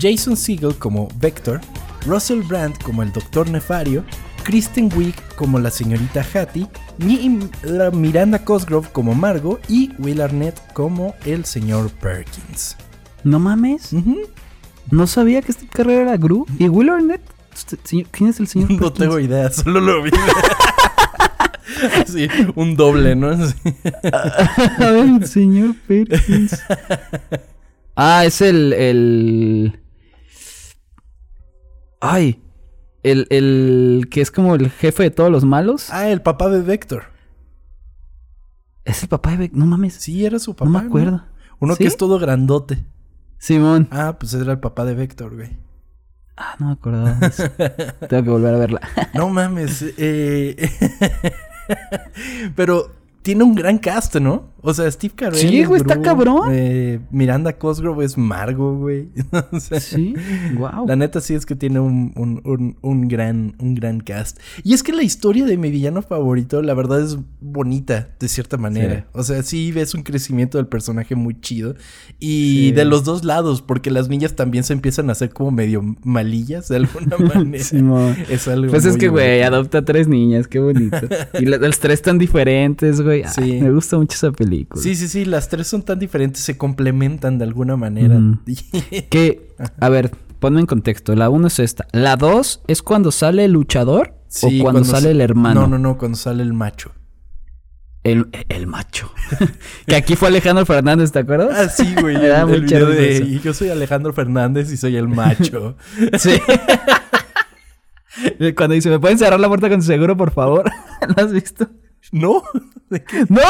[0.00, 1.60] Jason Segel como Vector,
[2.06, 4.04] Russell Brand como el Doctor Nefario,
[4.42, 6.66] Kristen Wiig como la señorita Hattie,
[7.92, 12.76] Miranda Cosgrove como Margot y Will Arnett como el señor Perkins.
[13.22, 13.90] No mames.
[14.90, 16.46] No sabía que esta carrera era Gru.
[16.58, 17.22] ¿Y Will Arnett?
[17.54, 17.78] Este
[18.10, 18.70] ¿Quién es el señor?
[18.72, 18.98] No Perkins?
[18.98, 20.10] tengo idea, solo lo vi.
[22.06, 23.34] Sí, un doble, ¿no?
[23.46, 23.54] Sí.
[24.12, 26.62] A ver, el señor Perkins.
[27.96, 28.72] Ah, es el.
[28.74, 29.80] el...
[32.04, 32.40] Ay.
[33.02, 35.90] El, el que es como el jefe de todos los malos.
[35.90, 37.04] Ah, el papá de Vector.
[38.84, 39.52] Es el papá de Beck.
[39.52, 39.94] No mames.
[39.94, 40.70] Sí, era su papá.
[40.70, 41.24] no me acuerdo.
[41.60, 41.84] Uno ¿Sí?
[41.84, 42.84] que es todo grandote.
[43.38, 43.88] Simón.
[43.90, 45.56] Ah, pues era el papá de Vector, güey.
[46.36, 47.44] Ah, no me acordaba de eso.
[48.08, 48.80] Tengo que volver a verla.
[49.14, 49.84] No mames.
[49.96, 50.70] eh,
[52.56, 52.90] Pero
[53.22, 54.53] tiene un gran cast, ¿no?
[54.66, 55.38] O sea, Steve Carell.
[55.38, 56.48] Sí, güey, está cabrón.
[56.52, 59.08] eh, Miranda Cosgrove es Margo, güey.
[59.52, 60.14] O sea, Sí,
[60.56, 60.86] wow.
[60.88, 64.38] La neta sí es que tiene un, un- un- un gran, un gran cast.
[64.62, 68.56] Y es que la historia de mi villano favorito, la verdad, es bonita, de cierta
[68.56, 69.00] manera.
[69.00, 69.04] Sí.
[69.12, 71.74] O sea, sí ves un crecimiento del personaje muy chido.
[72.18, 72.72] Y Sí.
[72.72, 76.68] de los dos lados, porque las niñas también se empiezan a hacer como medio malillas
[76.68, 77.62] de alguna manera.
[77.62, 78.16] Simón.
[78.30, 80.96] Es algo Pues es que, güey, adopta a tres niñas, qué bonito.
[81.38, 83.24] Y la- las tres tan diferentes, güey.
[83.24, 83.60] Ay, Sí.
[83.60, 84.53] Me gusta mucho esa película.
[84.76, 88.18] Sí, sí, sí, las tres son tan diferentes, se complementan de alguna manera.
[89.10, 91.14] Que, a ver, ponme en contexto.
[91.14, 91.86] La uno es esta.
[91.92, 95.62] La dos es cuando sale el luchador Sí, o cuando, sale sa- el hermano.
[95.62, 96.92] No, no, no, cuando sale el macho.
[98.02, 99.10] El, el macho.
[99.86, 101.56] que aquí fue Alejandro Fernández, ¿te acuerdas?
[101.58, 102.16] Ah, sí, güey.
[102.20, 105.76] Me da mucha de, y yo soy Alejandro Fernández y soy el macho.
[106.18, 106.38] Sí.
[108.56, 110.70] cuando dice, ¿me pueden cerrar la puerta con seguro, por favor?
[111.16, 111.68] ¿Lo has visto?
[112.12, 112.42] ¿No?
[112.90, 113.24] ¿De qué?
[113.28, 113.40] ¡No!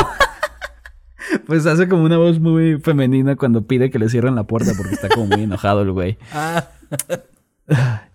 [1.47, 4.95] Pues hace como una voz muy femenina cuando pide que le cierren la puerta porque
[4.95, 6.19] está como muy enojado el güey.
[7.67, 8.09] Ah,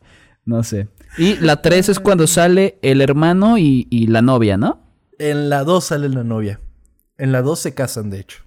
[0.45, 0.88] No sé.
[1.17, 4.88] Y la tres es cuando sale el hermano y, y la novia, ¿no?
[5.17, 6.62] en la 2 sale la novia.
[7.17, 8.43] En la 2 se casan, de hecho.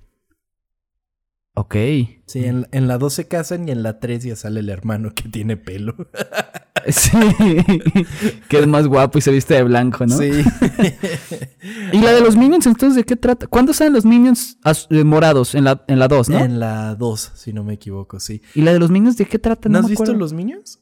[1.54, 1.74] Ok.
[2.26, 5.12] Sí, en, en la 2 se casan y en la 3 ya sale el hermano
[5.14, 5.94] que tiene pelo.
[6.88, 7.10] Sí.
[8.48, 10.16] que es más guapo y se viste de blanco, ¿no?
[10.16, 10.30] Sí.
[11.92, 13.46] Y la de los Minions, entonces, ¿de qué trata?
[13.46, 14.58] ¿Cuándo salen los Minions
[14.90, 15.54] eh, morados?
[15.54, 16.38] En la, en la 2, ¿no?
[16.38, 18.42] En la 2, si no me equivoco, sí.
[18.54, 19.68] ¿Y la de los Minions de qué trata?
[19.68, 20.80] ¿No, has me visto los Minions?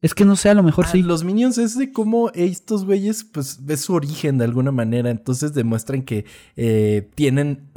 [0.00, 1.02] Es que no sé, a lo mejor Ah, sí.
[1.02, 5.10] Los Minions es de cómo estos güeyes, pues, ves su origen de alguna manera.
[5.10, 6.24] Entonces demuestran que
[6.56, 7.68] eh, tienen,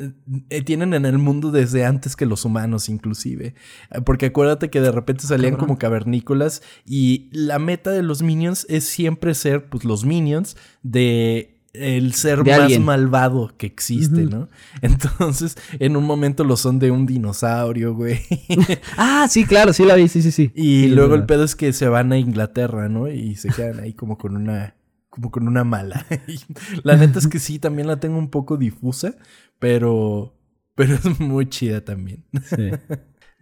[0.49, 3.55] eh, tienen en el mundo desde antes que los humanos, inclusive.
[3.89, 5.67] Eh, Porque acuérdate que de repente salían Cabrón.
[5.69, 6.62] como cavernícolas.
[6.86, 12.43] Y la meta de los Minions es siempre ser, pues, los Minions de el ser
[12.43, 12.84] más alguien.
[12.84, 14.24] malvado que existe.
[14.24, 14.49] ¿no?
[14.82, 18.19] Entonces, en un momento lo son de un dinosaurio, güey.
[18.97, 20.51] Ah, sí, claro, sí la vi, sí, sí, sí.
[20.55, 23.07] Y Sí, luego el pedo es que se van a Inglaterra, ¿no?
[23.09, 24.76] Y se quedan ahí como con una.
[25.09, 26.05] como con una mala.
[26.84, 29.15] La neta es que sí, también la tengo un poco difusa,
[29.59, 30.34] pero.
[30.76, 32.24] Pero es muy chida también.
[32.45, 32.72] Sí.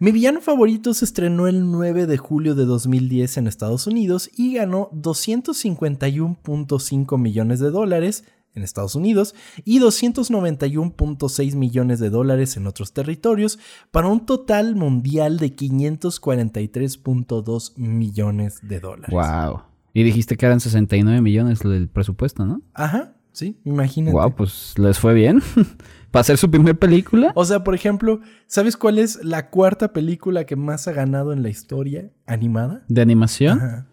[0.02, 4.54] Mi villano favorito se estrenó el 9 de julio de 2010 en Estados Unidos y
[4.54, 8.24] ganó 251.5 millones de dólares
[8.54, 13.58] en Estados Unidos y 291.6 millones de dólares en otros territorios,
[13.90, 19.10] para un total mundial de 543.2 millones de dólares.
[19.10, 19.64] Wow.
[19.92, 22.62] Y dijiste que eran 69 millones del presupuesto, ¿no?
[22.72, 24.16] Ajá, sí, imagínate.
[24.16, 25.42] Wow, pues les fue bien.
[26.10, 27.32] Para hacer su primer película.
[27.36, 31.42] O sea, por ejemplo, ¿sabes cuál es la cuarta película que más ha ganado en
[31.42, 32.84] la historia animada?
[32.88, 33.58] ¿De animación?
[33.58, 33.86] Ajá.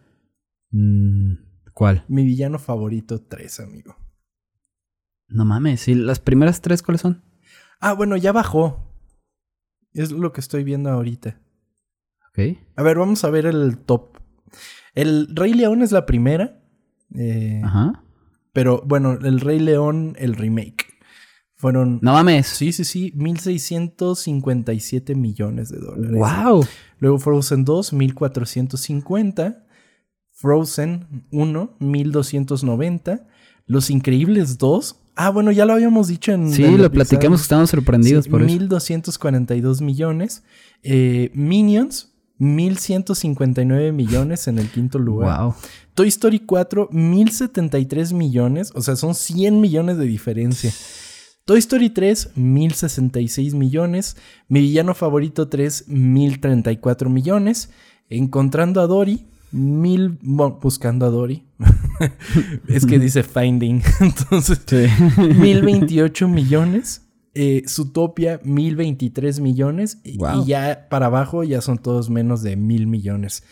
[0.72, 1.34] Mm,
[1.74, 2.03] ¿Cuál?
[2.07, 3.95] Mi villano favorito 3, amigo.
[5.28, 5.88] No mames.
[5.88, 7.22] ¿Y las primeras tres cuáles son?
[7.80, 8.91] Ah, bueno, ya bajó.
[9.93, 11.39] Es lo que estoy viendo ahorita.
[12.30, 12.57] Ok.
[12.76, 14.18] A ver, vamos a ver el top.
[14.95, 16.63] El Rey León es la primera.
[17.15, 18.03] eh, Ajá.
[18.53, 20.86] pero bueno, el Rey León, el remake.
[21.58, 21.99] Fueron.
[22.03, 22.47] No mames.
[22.47, 23.12] Sí, sí, sí.
[23.18, 26.16] 1.657 millones de dólares.
[26.16, 26.64] Wow.
[26.99, 29.66] Luego Frozen 2, 1450.
[30.32, 33.28] Frozen 1, 1290.
[33.66, 34.99] Los Increíbles 2.
[35.16, 36.51] Ah, bueno, ya lo habíamos dicho en.
[36.51, 38.51] Sí, en lo platicamos, estábamos sorprendidos Sí, por eso.
[38.51, 40.43] 1242 millones.
[40.84, 45.41] Eh, Minions, 1159 millones en el quinto lugar.
[45.41, 45.55] Wow.
[45.95, 48.72] Toy Story 4, 1073 millones.
[48.76, 50.72] O sea, son 100 millones de diferencia.
[51.47, 54.17] Toy Story 3, 1066 millones.
[54.49, 57.69] Mi villano favorito 3, 1034 millones.
[58.09, 60.17] Encontrando a Dory, mil.
[60.21, 61.45] bueno, buscando a Dory.
[62.67, 63.81] es que dice Finding.
[64.01, 64.87] Entonces, Sí.
[65.39, 67.03] 1028 millones.
[67.33, 69.99] Eh, Zootopia, 1023 millones.
[70.17, 70.43] Wow.
[70.43, 73.43] y ya para abajo ya son todos menos de mil millones.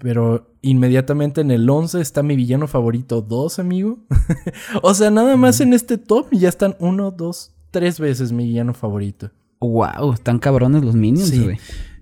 [0.00, 3.98] Pero inmediatamente en el 11 está mi villano favorito 2, amigo.
[4.82, 8.74] o sea, nada más en este top ya están 1, 2, 3 veces mi villano
[8.74, 9.30] favorito.
[9.60, 11.42] Wow, están cabrones los minions, Sí.
[11.42, 11.58] güey.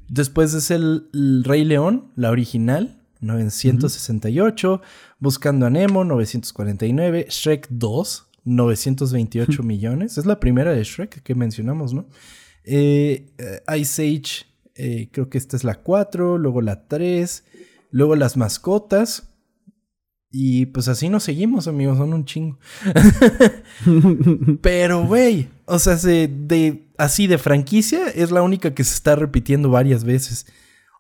[0.09, 4.81] Después es el, el Rey León, la original, 968.
[5.19, 7.27] Buscando a Nemo, 949.
[7.31, 10.19] Shrek 2, 928 millones.
[10.19, 12.07] Es la primera de Shrek que mencionamos, ¿no?
[12.65, 16.39] Eh, eh, Ice Age, eh, creo que esta es la 4.
[16.39, 17.45] Luego la 3.
[17.95, 19.31] Luego las mascotas.
[20.33, 22.59] Y pues así nos seguimos, amigos, son un chingo.
[24.63, 29.15] Pero, güey, o sea, se- de, así de franquicia es la única que se está
[29.15, 30.47] repitiendo varias veces.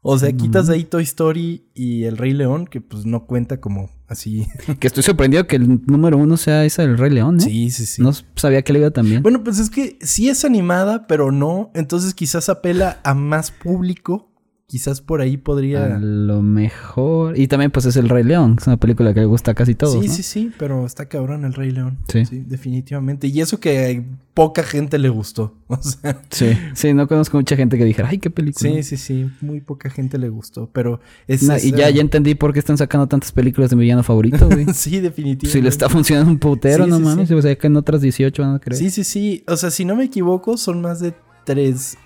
[0.03, 3.59] O sea, quitas de ahí Toy Story y El Rey León, que pues no cuenta
[3.61, 4.47] como así.
[4.79, 7.41] Que estoy sorprendido que el número uno sea esa del Rey León, ¿eh?
[7.41, 8.03] Sí, sí, sí.
[8.03, 9.23] No sabía que le iba tan bien.
[9.23, 11.73] Bueno, pues es que sí es animada, pero no.
[11.75, 14.31] Entonces quizás apela a más público.
[14.75, 15.85] Quizás por ahí podría...
[15.95, 17.39] A lo mejor.
[17.39, 18.57] Y también, pues, es el Rey León.
[18.61, 19.93] Es una película que le gusta a casi todos.
[20.03, 20.13] sí, ¿no?
[20.13, 21.99] sí, sí, pero está cabrón el Rey León.
[22.09, 22.25] Sí.
[22.45, 23.29] definitivamente.
[23.29, 24.03] Y eso que
[24.35, 25.55] poca gente le gustó.
[25.69, 26.59] O sea, Sí.
[26.75, 28.69] Sí, no conozco mucha gente que dijera, ay, qué película.
[28.69, 29.31] sí, sí, sí.
[29.41, 30.69] Muy poca gente le gustó.
[30.73, 30.99] Pero
[31.29, 31.45] es.
[31.45, 34.49] No, y ya, ya entendí por qué están sacando tantas películas de mi villano favorito,
[34.49, 34.67] güey.
[34.75, 35.47] sí, definitivamente.
[35.57, 37.29] si le está funcionando un putero, Sí, no sí, mames.
[37.29, 37.35] sí.
[37.35, 38.77] O sea, que en otras 18 van a creer.
[38.77, 39.45] Sí, sí, sí.
[39.47, 41.15] O sea, si no me equivoco, son más de
[41.45, 41.97] tres.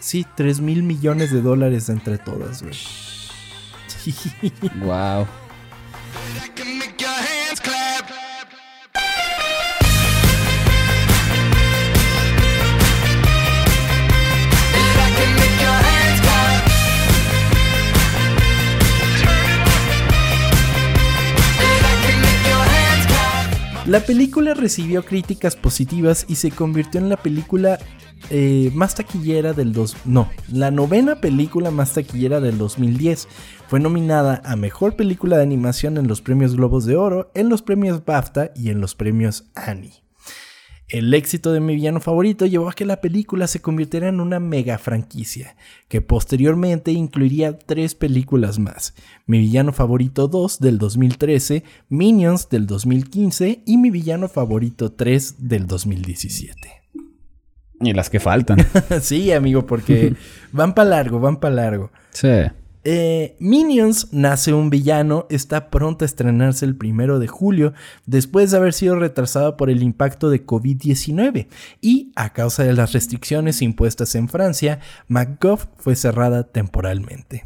[0.00, 2.74] Sí, tres mil millones de dólares entre todas, güey.
[4.82, 5.26] Wow.
[23.86, 27.80] La película recibió críticas positivas y se convirtió en la película
[28.28, 29.96] eh, más taquillera del dos...
[30.04, 33.28] No, la novena película más taquillera del 2010.
[33.68, 37.62] Fue nominada a Mejor Película de Animación en los Premios Globos de Oro, en los
[37.62, 40.02] Premios BAFTA y en los Premios Annie.
[40.90, 44.40] El éxito de mi villano favorito llevó a que la película se convirtiera en una
[44.40, 45.56] mega franquicia,
[45.86, 48.94] que posteriormente incluiría tres películas más.
[49.24, 55.68] Mi villano favorito 2 del 2013, Minions del 2015 y mi villano favorito 3 del
[55.68, 56.79] 2017.
[57.80, 58.58] Y las que faltan.
[59.00, 60.14] sí, amigo, porque
[60.52, 61.90] van para largo, van para largo.
[62.10, 62.28] sí.
[62.82, 67.74] Eh, Minions nace un villano, está pronto a estrenarse el primero de julio,
[68.06, 71.46] después de haber sido retrasada por el impacto de COVID-19
[71.82, 77.44] y a causa de las restricciones impuestas en Francia, MacGuff fue cerrada temporalmente.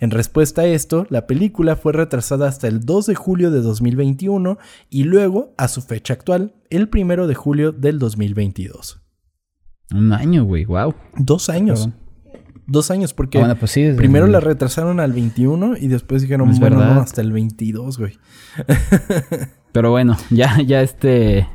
[0.00, 4.58] En respuesta a esto, la película fue retrasada hasta el 2 de julio de 2021
[4.90, 9.03] y luego a su fecha actual, el primero de julio del 2022.
[9.92, 10.64] Un año, güey.
[10.64, 10.94] Wow.
[11.16, 11.88] Dos años.
[12.66, 13.90] Dos años, porque Ah, bueno, pues sí.
[13.96, 18.18] Primero el- la retrasaron al 21 y después dijeron, bueno, no, hasta el 22, güey.
[19.72, 21.48] Pero bueno, ya, ya este.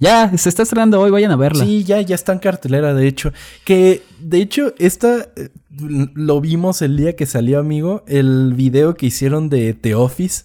[0.00, 1.64] Ya, se está estrenando hoy, vayan a verla.
[1.64, 3.32] Sí, ya, ya está en cartelera, de hecho.
[3.64, 5.50] Que, de hecho, esta eh,
[6.14, 10.44] lo vimos el día que salió, amigo, el video que hicieron de The Office.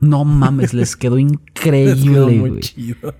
[0.00, 2.60] No mames, les quedó increíble, güey.
[2.60, 3.14] chido.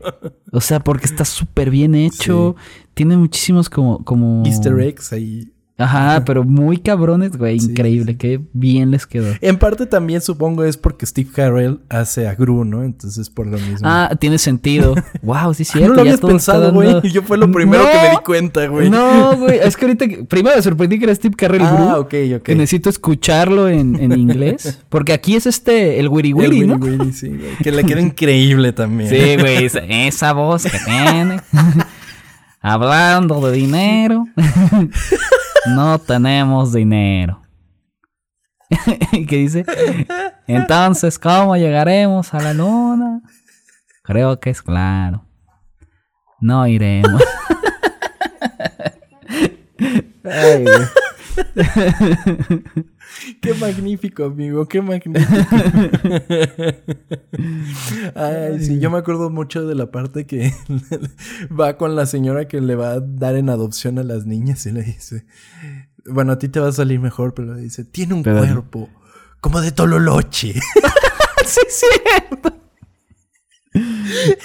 [0.52, 2.56] O sea, porque está súper bien hecho.
[2.94, 4.44] Tiene muchísimos como, como.
[4.46, 5.52] Easter eggs ahí.
[5.80, 7.60] Ajá, pero muy cabrones, güey.
[7.60, 8.16] Sí, Increíble.
[8.16, 9.32] Qué bien les quedó.
[9.40, 12.82] En parte también supongo es porque Steve Carell hace a Gru, ¿no?
[12.82, 13.82] Entonces por lo mismo.
[13.88, 14.96] Ah, tiene sentido.
[15.22, 15.88] wow, sí, es Ah, cierto.
[15.90, 16.92] no lo habías pensado, güey.
[16.94, 17.90] dando- Yo fue lo primero No.
[17.92, 18.90] que me di cuenta, güey.
[18.90, 19.60] No, güey.
[19.62, 20.04] Es que ahorita.
[20.28, 22.42] Primero me sorprendí que era Steve Carrell Ah, Gru, ok, ok.
[22.42, 24.80] Que necesito escucharlo en, en inglés.
[24.88, 26.74] Porque aquí es este, el Wiri El Wiri, ¿no?
[26.74, 27.56] Willy Willy, sí, güey.
[27.62, 29.10] Que le queda increíble también.
[29.10, 29.64] Sí, güey.
[29.66, 31.40] Esa, esa voz que tiene.
[32.60, 34.24] Hablando de dinero.
[35.66, 37.42] No tenemos dinero.
[39.10, 39.64] ¿Qué dice?
[40.46, 43.20] Entonces, ¿cómo llegaremos a la luna?
[44.02, 45.26] Creo que es claro.
[46.40, 47.22] No iremos.
[50.24, 50.64] Ay.
[53.40, 55.26] Qué magnífico, amigo, qué magnífico.
[58.14, 60.52] Ay, sí, yo me acuerdo mucho de la parte que
[61.58, 64.72] va con la señora que le va a dar en adopción a las niñas y
[64.72, 65.26] le dice,
[66.06, 68.88] bueno, a ti te va a salir mejor, pero le dice, tiene un Pero- cuerpo
[69.40, 70.54] como de tololoche.
[71.46, 72.54] sí, es cierto.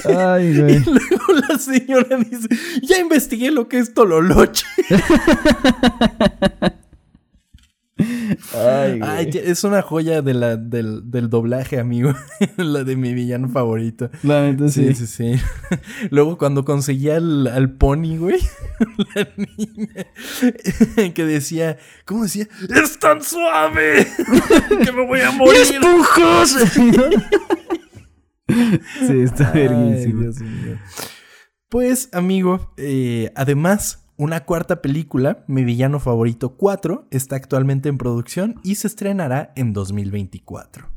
[0.05, 0.75] Ay, güey.
[0.75, 2.47] Y luego la señora dice,
[2.83, 4.65] ya investigué lo que es tololoche.
[8.55, 12.13] Ay, Ay, ya- es una joya de la, del, del doblaje, amigo.
[12.57, 14.09] la de mi villano favorito.
[14.23, 15.35] La neta, Sí, sí, sí.
[16.09, 18.39] Luego cuando conseguía al, al pony, güey,
[19.15, 22.47] la niña que decía, ¿cómo decía?
[22.69, 24.07] ¡Es tan suave!
[24.83, 25.61] ¡Que me voy a morir!
[25.61, 26.59] ¡Esponjoso!
[29.07, 30.31] sí, está verguísimo.
[31.69, 38.59] Pues, amigo, eh, además, una cuarta película, Mi Villano Favorito 4, está actualmente en producción
[38.63, 40.87] y se estrenará en 2024.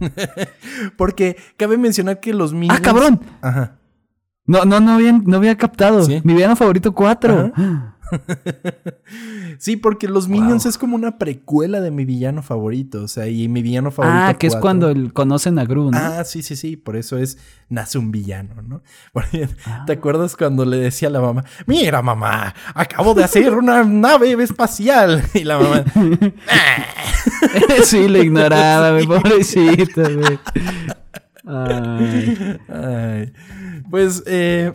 [0.96, 2.78] Porque cabe mencionar que los Minions...
[2.78, 3.20] ¡Ah, cabrón!
[3.40, 3.78] Ajá.
[4.46, 6.04] No, no, no había, no había captado.
[6.04, 6.20] Sí.
[6.22, 7.52] Mi villano favorito 4.
[9.58, 13.02] Sí, porque los Minions es como una precuela de mi villano favorito.
[13.02, 14.18] O sea, y mi villano favorito.
[14.20, 14.60] Ah, que es 4.
[14.60, 15.96] cuando el- conocen a Gru, ¿no?
[15.98, 16.76] Ah, sí, sí, sí.
[16.76, 17.38] Por eso es
[17.68, 18.82] nace un villano, ¿no?
[19.12, 19.84] Porque, Ah.
[19.86, 24.32] ¿Te acuerdas cuando le decía a la mamá, mira mamá, acabo de hacer una nave
[24.42, 25.22] espacial?
[25.34, 25.84] Y la mamá,
[27.84, 30.38] sí, lo ignoraba, pobrecito, güey.
[31.46, 32.58] Ay.
[32.68, 33.32] Ay,
[33.90, 34.72] pues eh,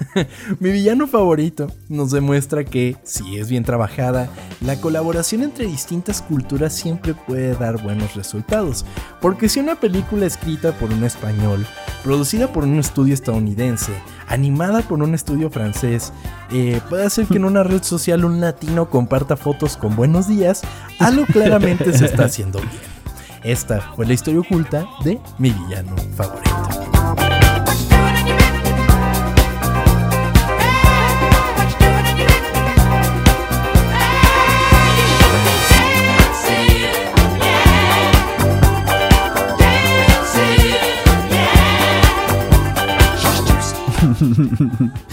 [0.60, 4.28] mi villano favorito nos demuestra que si es bien trabajada,
[4.60, 8.84] la colaboración entre distintas culturas siempre puede dar buenos resultados.
[9.20, 11.66] Porque si una película escrita por un español,
[12.02, 13.92] producida por un estudio estadounidense,
[14.26, 16.12] animada por un estudio francés,
[16.50, 20.62] eh, puede hacer que en una red social un latino comparta fotos con buenos días,
[20.98, 22.96] algo claramente se está haciendo bien.
[23.42, 26.85] Esta fue la historia oculta de mi villano favorito.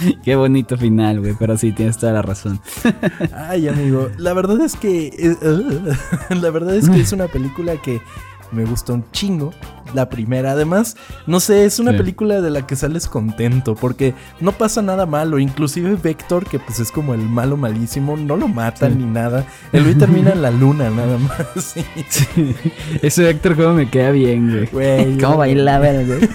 [0.23, 2.59] Qué bonito final, güey, pero sí, tienes toda la razón.
[3.35, 8.01] Ay, amigo, la verdad es que uh, la verdad es que es una película que
[8.51, 9.51] me gustó un chingo.
[9.95, 10.95] La primera, además,
[11.27, 11.97] no sé, es una Sí.
[11.97, 15.37] película de la que sales contento porque no pasa nada malo.
[15.39, 18.97] Inclusive Vector, que pues es como el malo malísimo, no lo matan Sí.
[18.99, 19.45] ni nada.
[19.71, 21.47] El güey termina en la luna, nada más.
[21.63, 21.83] Sí.
[23.01, 24.65] Ese Héctor, cómo me queda bien, güey.
[24.67, 26.29] Güey, Cómo bailaba, güey.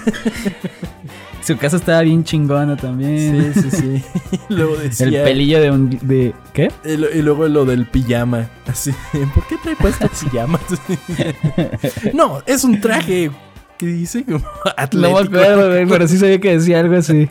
[1.41, 3.53] Su casa estaba bien chingona también.
[3.53, 4.03] Sí, sí, sí.
[4.49, 5.07] Luego decía.
[5.07, 5.89] El pelillo de un...
[6.01, 6.69] De, ¿Qué?
[6.85, 8.49] Y, lo- y luego lo del pijama.
[8.67, 8.91] Así,
[9.33, 10.59] ¿por qué trae puesto pijama?
[12.13, 13.31] no, es un traje
[13.77, 15.17] que dice como No me atlético.
[15.19, 17.29] acuerdo, güey, pero sí sabía que decía algo así.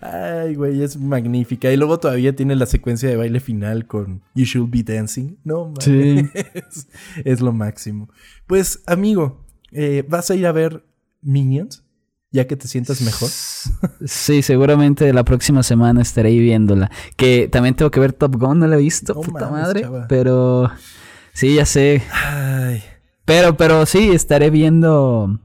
[0.00, 1.70] Ay, güey, es magnífica.
[1.72, 5.36] Y luego todavía tiene la secuencia de baile final con You Should Be Dancing.
[5.44, 5.72] No.
[5.80, 6.28] Sí.
[6.34, 6.88] es,
[7.24, 8.08] es lo máximo.
[8.46, 10.84] Pues, amigo, eh, ¿vas a ir a ver
[11.22, 11.84] Minions?
[12.32, 13.28] Ya que te sientas mejor.
[14.06, 16.90] Sí, seguramente la próxima semana estaré viéndola.
[17.16, 19.80] Que también tengo que ver Top Gun, no la he visto, No puta mames, madre.
[19.82, 20.06] chava.
[20.08, 20.70] Pero
[21.32, 22.02] sí, ya sé.
[22.12, 22.82] Ay,
[23.24, 25.40] Pero, pero sí, estaré viendo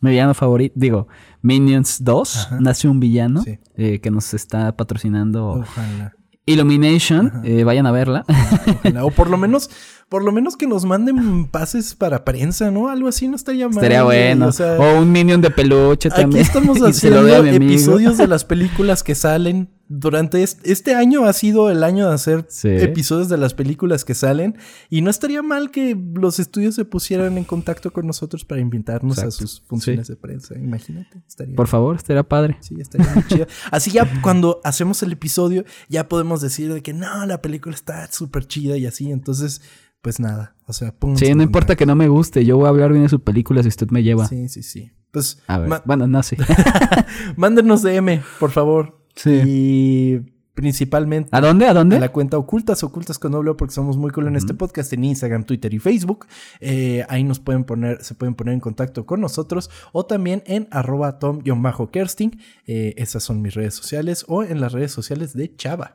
[0.00, 0.74] mi villano favorito.
[0.76, 1.08] Digo,
[1.42, 2.56] Minions 2, Ajá.
[2.60, 3.58] Nace un villano, Sí.
[3.76, 6.12] eh, que nos está patrocinando ojalá.
[6.46, 7.42] Illumination.
[7.44, 8.24] eh, vayan a verla.
[8.28, 9.04] ojalá.
[9.04, 9.70] O por lo menos
[10.08, 12.88] por lo menos que nos manden pases para prensa, ¿no?
[12.88, 13.76] Algo así no estaría mal.
[13.76, 14.46] Estaría bueno.
[14.46, 16.42] o sea, o un minion de peluche Aquí también.
[16.42, 21.32] estamos se lo haciendo episodios de las películas que salen durante est- este año ha
[21.32, 22.68] sido el año de hacer Sí.
[22.68, 24.56] episodios de las películas que salen
[24.90, 29.18] y no estaría mal que los estudios se pusieran en contacto con nosotros para invitarnos
[29.18, 29.46] a Exacto.
[29.46, 30.54] sus funciones de prensa.
[30.56, 32.58] Imagínate, estaría Por favor, estaría padre.
[32.60, 33.46] Sí, estaría muy chido.
[33.70, 38.10] Así ya cuando hacemos el episodio, ya podemos decir de que no, la película está
[38.12, 39.10] súper chida y así.
[39.10, 39.62] Entonces,
[40.02, 40.54] pues nada.
[40.66, 42.44] O sea, Sí, no importa que no me guste.
[42.44, 44.26] Yo voy a hablar bien de su película si usted me lleva.
[44.28, 44.92] Sí, sí, sí.
[45.10, 45.82] Pues A ver.
[45.86, 46.36] Bueno, no sé.
[47.36, 48.97] mándenos DM, por favor.
[49.18, 49.42] Sí.
[49.44, 50.18] Y
[50.54, 51.66] principalmente ¿A dónde?
[51.66, 52.00] ¿A a dónde?
[52.00, 55.44] la cuenta ocultas, ocultas con doble porque somos muy cool en este podcast en Instagram,
[55.44, 56.26] Twitter y Facebook.
[56.58, 60.66] Eh, ahí nos pueden poner, se pueden poner en contacto con nosotros o también en
[60.72, 62.40] arroba tom-kersting.
[62.66, 65.94] Eh, esas son mis redes sociales o en las redes sociales de Chava.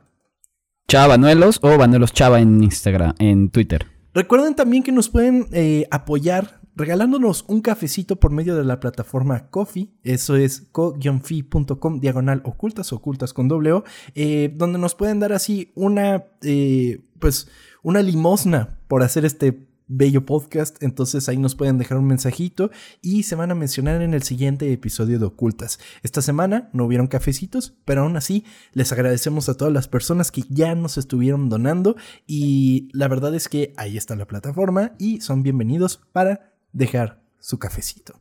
[0.88, 3.86] Chava Banuelos o Banuelos Chava en Instagram, en Twitter.
[4.14, 9.48] Recuerden también que nos pueden eh, apoyar regalándonos un cafecito por medio de la plataforma
[9.50, 9.90] Coffee.
[10.02, 15.72] Eso es co-fi.com diagonal ocultas, ocultas con doble O, eh, donde nos pueden dar así
[15.74, 17.48] una, eh, pues,
[17.82, 20.82] una limosna por hacer este bello podcast.
[20.82, 22.70] Entonces ahí nos pueden dejar un mensajito
[23.02, 25.78] y se van a mencionar en el siguiente episodio de Ocultas.
[26.02, 30.42] Esta semana no hubieron cafecitos, pero aún así les agradecemos a todas las personas que
[30.48, 31.96] ya nos estuvieron donando
[32.26, 37.58] y la verdad es que ahí está la plataforma y son bienvenidos para dejar su
[37.58, 38.20] cafecito.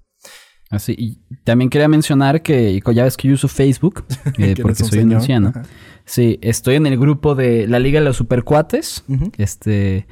[0.70, 4.06] Así, y también quería mencionar que ya ves que yo uso Facebook,
[4.40, 5.50] eh, Que porque soy un anciano.
[5.50, 5.64] ajá.
[6.06, 9.04] Sí, estoy en el grupo de la Liga de los Supercuates.
[9.38, 10.08] Este,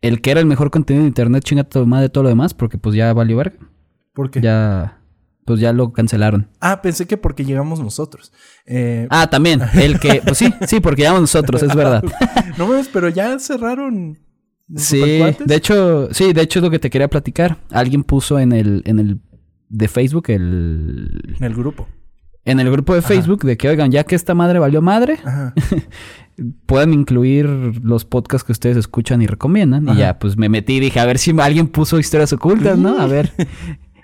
[0.00, 2.78] el que era el mejor contenido de internet, chinga madre de todo lo demás, porque
[2.78, 3.56] pues ya valió verga.
[4.12, 4.40] ¿Por qué?
[4.40, 5.00] Ya,
[5.44, 6.50] pues ya lo cancelaron.
[6.60, 8.32] Ah, pensé que porque llegamos nosotros.
[8.66, 12.04] Eh, Ah, también, el que, pues sí, sí, porque llamamos nosotros, es verdad.
[12.58, 14.18] no mames, pero ya cerraron.
[14.76, 17.58] Sí, de hecho, sí, de hecho es lo que te quería platicar.
[17.70, 19.20] Alguien puso en el, en el
[19.68, 21.86] de Facebook, el, En el grupo.
[22.44, 25.54] en el grupo de Facebook, de que oigan, ya que esta madre valió madre, Ajá.
[26.66, 27.46] pueden incluir
[27.82, 29.88] los podcasts que ustedes escuchan y recomiendan.
[29.88, 29.96] Ajá.
[29.96, 32.98] Y ya, pues me metí y dije, a ver si alguien puso historias ocultas, ¿no?
[32.98, 33.32] A ver.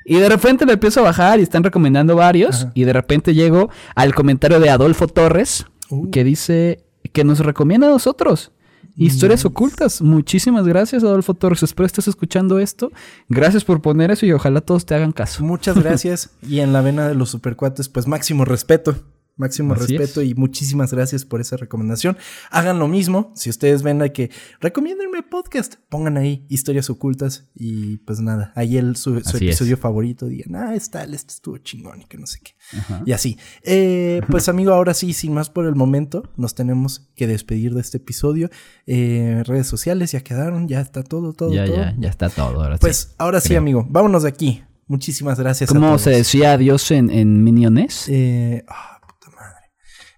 [0.02, 2.62] Y de repente lo empiezo a bajar y están recomendando varios.
[2.62, 2.72] Ajá.
[2.74, 6.10] Y de repente llego al comentario de Adolfo Torres, Uh.
[6.10, 8.50] que dice que nos recomienda a nosotros.
[8.96, 10.02] Historias ocultas.
[10.02, 11.62] Muchísimas gracias, Adolfo Torres.
[11.62, 12.92] Espero estés escuchando esto.
[13.28, 15.44] Gracias por poner eso y ojalá todos te hagan caso.
[15.44, 16.30] Muchas gracias.
[16.42, 18.96] y en la vena de los supercuates, pues máximo respeto.
[19.40, 20.28] Máximo Así respeto es.
[20.28, 22.16] y muchísimas gracias por esa recomendación.
[22.50, 23.32] Hagan lo mismo.
[23.34, 24.30] Si ustedes ven a que
[24.60, 29.42] recomiéndenme podcast, pongan ahí historias ocultas y pues nada, ahí el su, su es.
[29.42, 32.52] episodio favorito digan, ah, está, este estuvo chingón y que no sé qué.
[32.78, 33.02] Ajá.
[33.06, 33.38] Y así.
[33.64, 37.80] Eh, pues amigo, ahora sí, sin más por el momento, nos tenemos que despedir de
[37.80, 38.50] este episodio.
[38.86, 41.76] Eh, redes sociales ya quedaron, ya está todo, todo, Ya, todo.
[41.76, 42.62] ya, ya está todo.
[42.62, 42.80] Ahora sí.
[42.82, 43.58] Pues ahora sí, creo.
[43.60, 44.62] amigo, vámonos de aquí.
[44.86, 46.02] Muchísimas gracias a ¿Cómo todos.
[46.02, 48.06] se decía adiós en, en Miniones?
[48.08, 48.99] Eh, ah.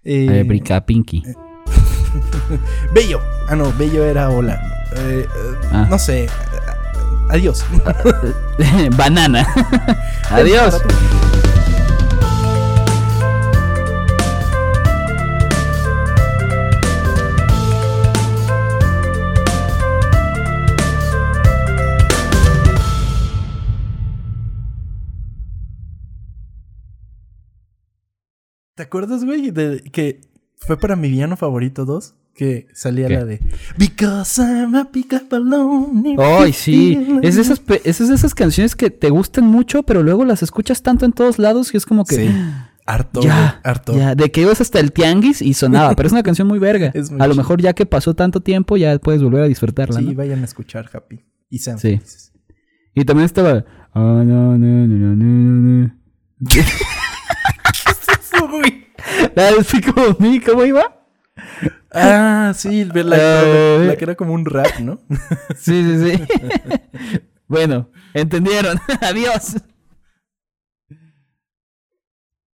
[0.05, 1.23] Eh, Eh, Pinky.
[2.93, 3.19] bello.
[3.47, 4.59] Ah, no, Bello era hola.
[4.95, 5.87] Eh, eh, Ah.
[5.89, 6.27] No sé.
[7.29, 7.65] Adiós.
[8.97, 9.47] Banana.
[10.29, 10.81] Adiós.
[28.75, 30.21] ¿Te acuerdas, güey, de que
[30.57, 32.15] fue para mi villano favorito 2?
[32.33, 33.13] Que salía ¿Qué?
[33.13, 33.39] la de
[33.77, 36.15] Because I'm a pick up alone.
[36.17, 36.93] Ay, sí.
[37.21, 40.41] Es de, like-" esas, es de esas canciones que te gustan mucho, pero luego las
[40.41, 42.15] escuchas tanto en todos lados que es como que.
[42.15, 42.29] Sí.
[42.85, 43.95] Harto, Ya, harto.
[43.95, 46.91] ya, de que ibas hasta el tianguis y sonaba, pero es una canción muy verga.
[47.11, 50.07] Muy a lo mejor ya que pasó tanto tiempo ya puedes volver a disfrutarla, Sí,
[50.07, 50.13] ¿no?
[50.15, 51.23] vayan a escuchar Happy.
[51.49, 51.91] Y sean Sí.
[51.91, 52.33] felices.
[52.93, 53.63] Y también estaba
[53.95, 55.83] no, no, no.
[55.85, 55.91] Uy.
[59.35, 59.53] La de
[60.19, 61.05] Me, ¿cómo iba?
[61.91, 64.99] Ah, sí, la, la- la que era como un rap, ¿no?
[65.57, 66.23] Sí, sí, sí.
[67.47, 68.79] bueno, entendieron.
[69.01, 69.55] Adiós.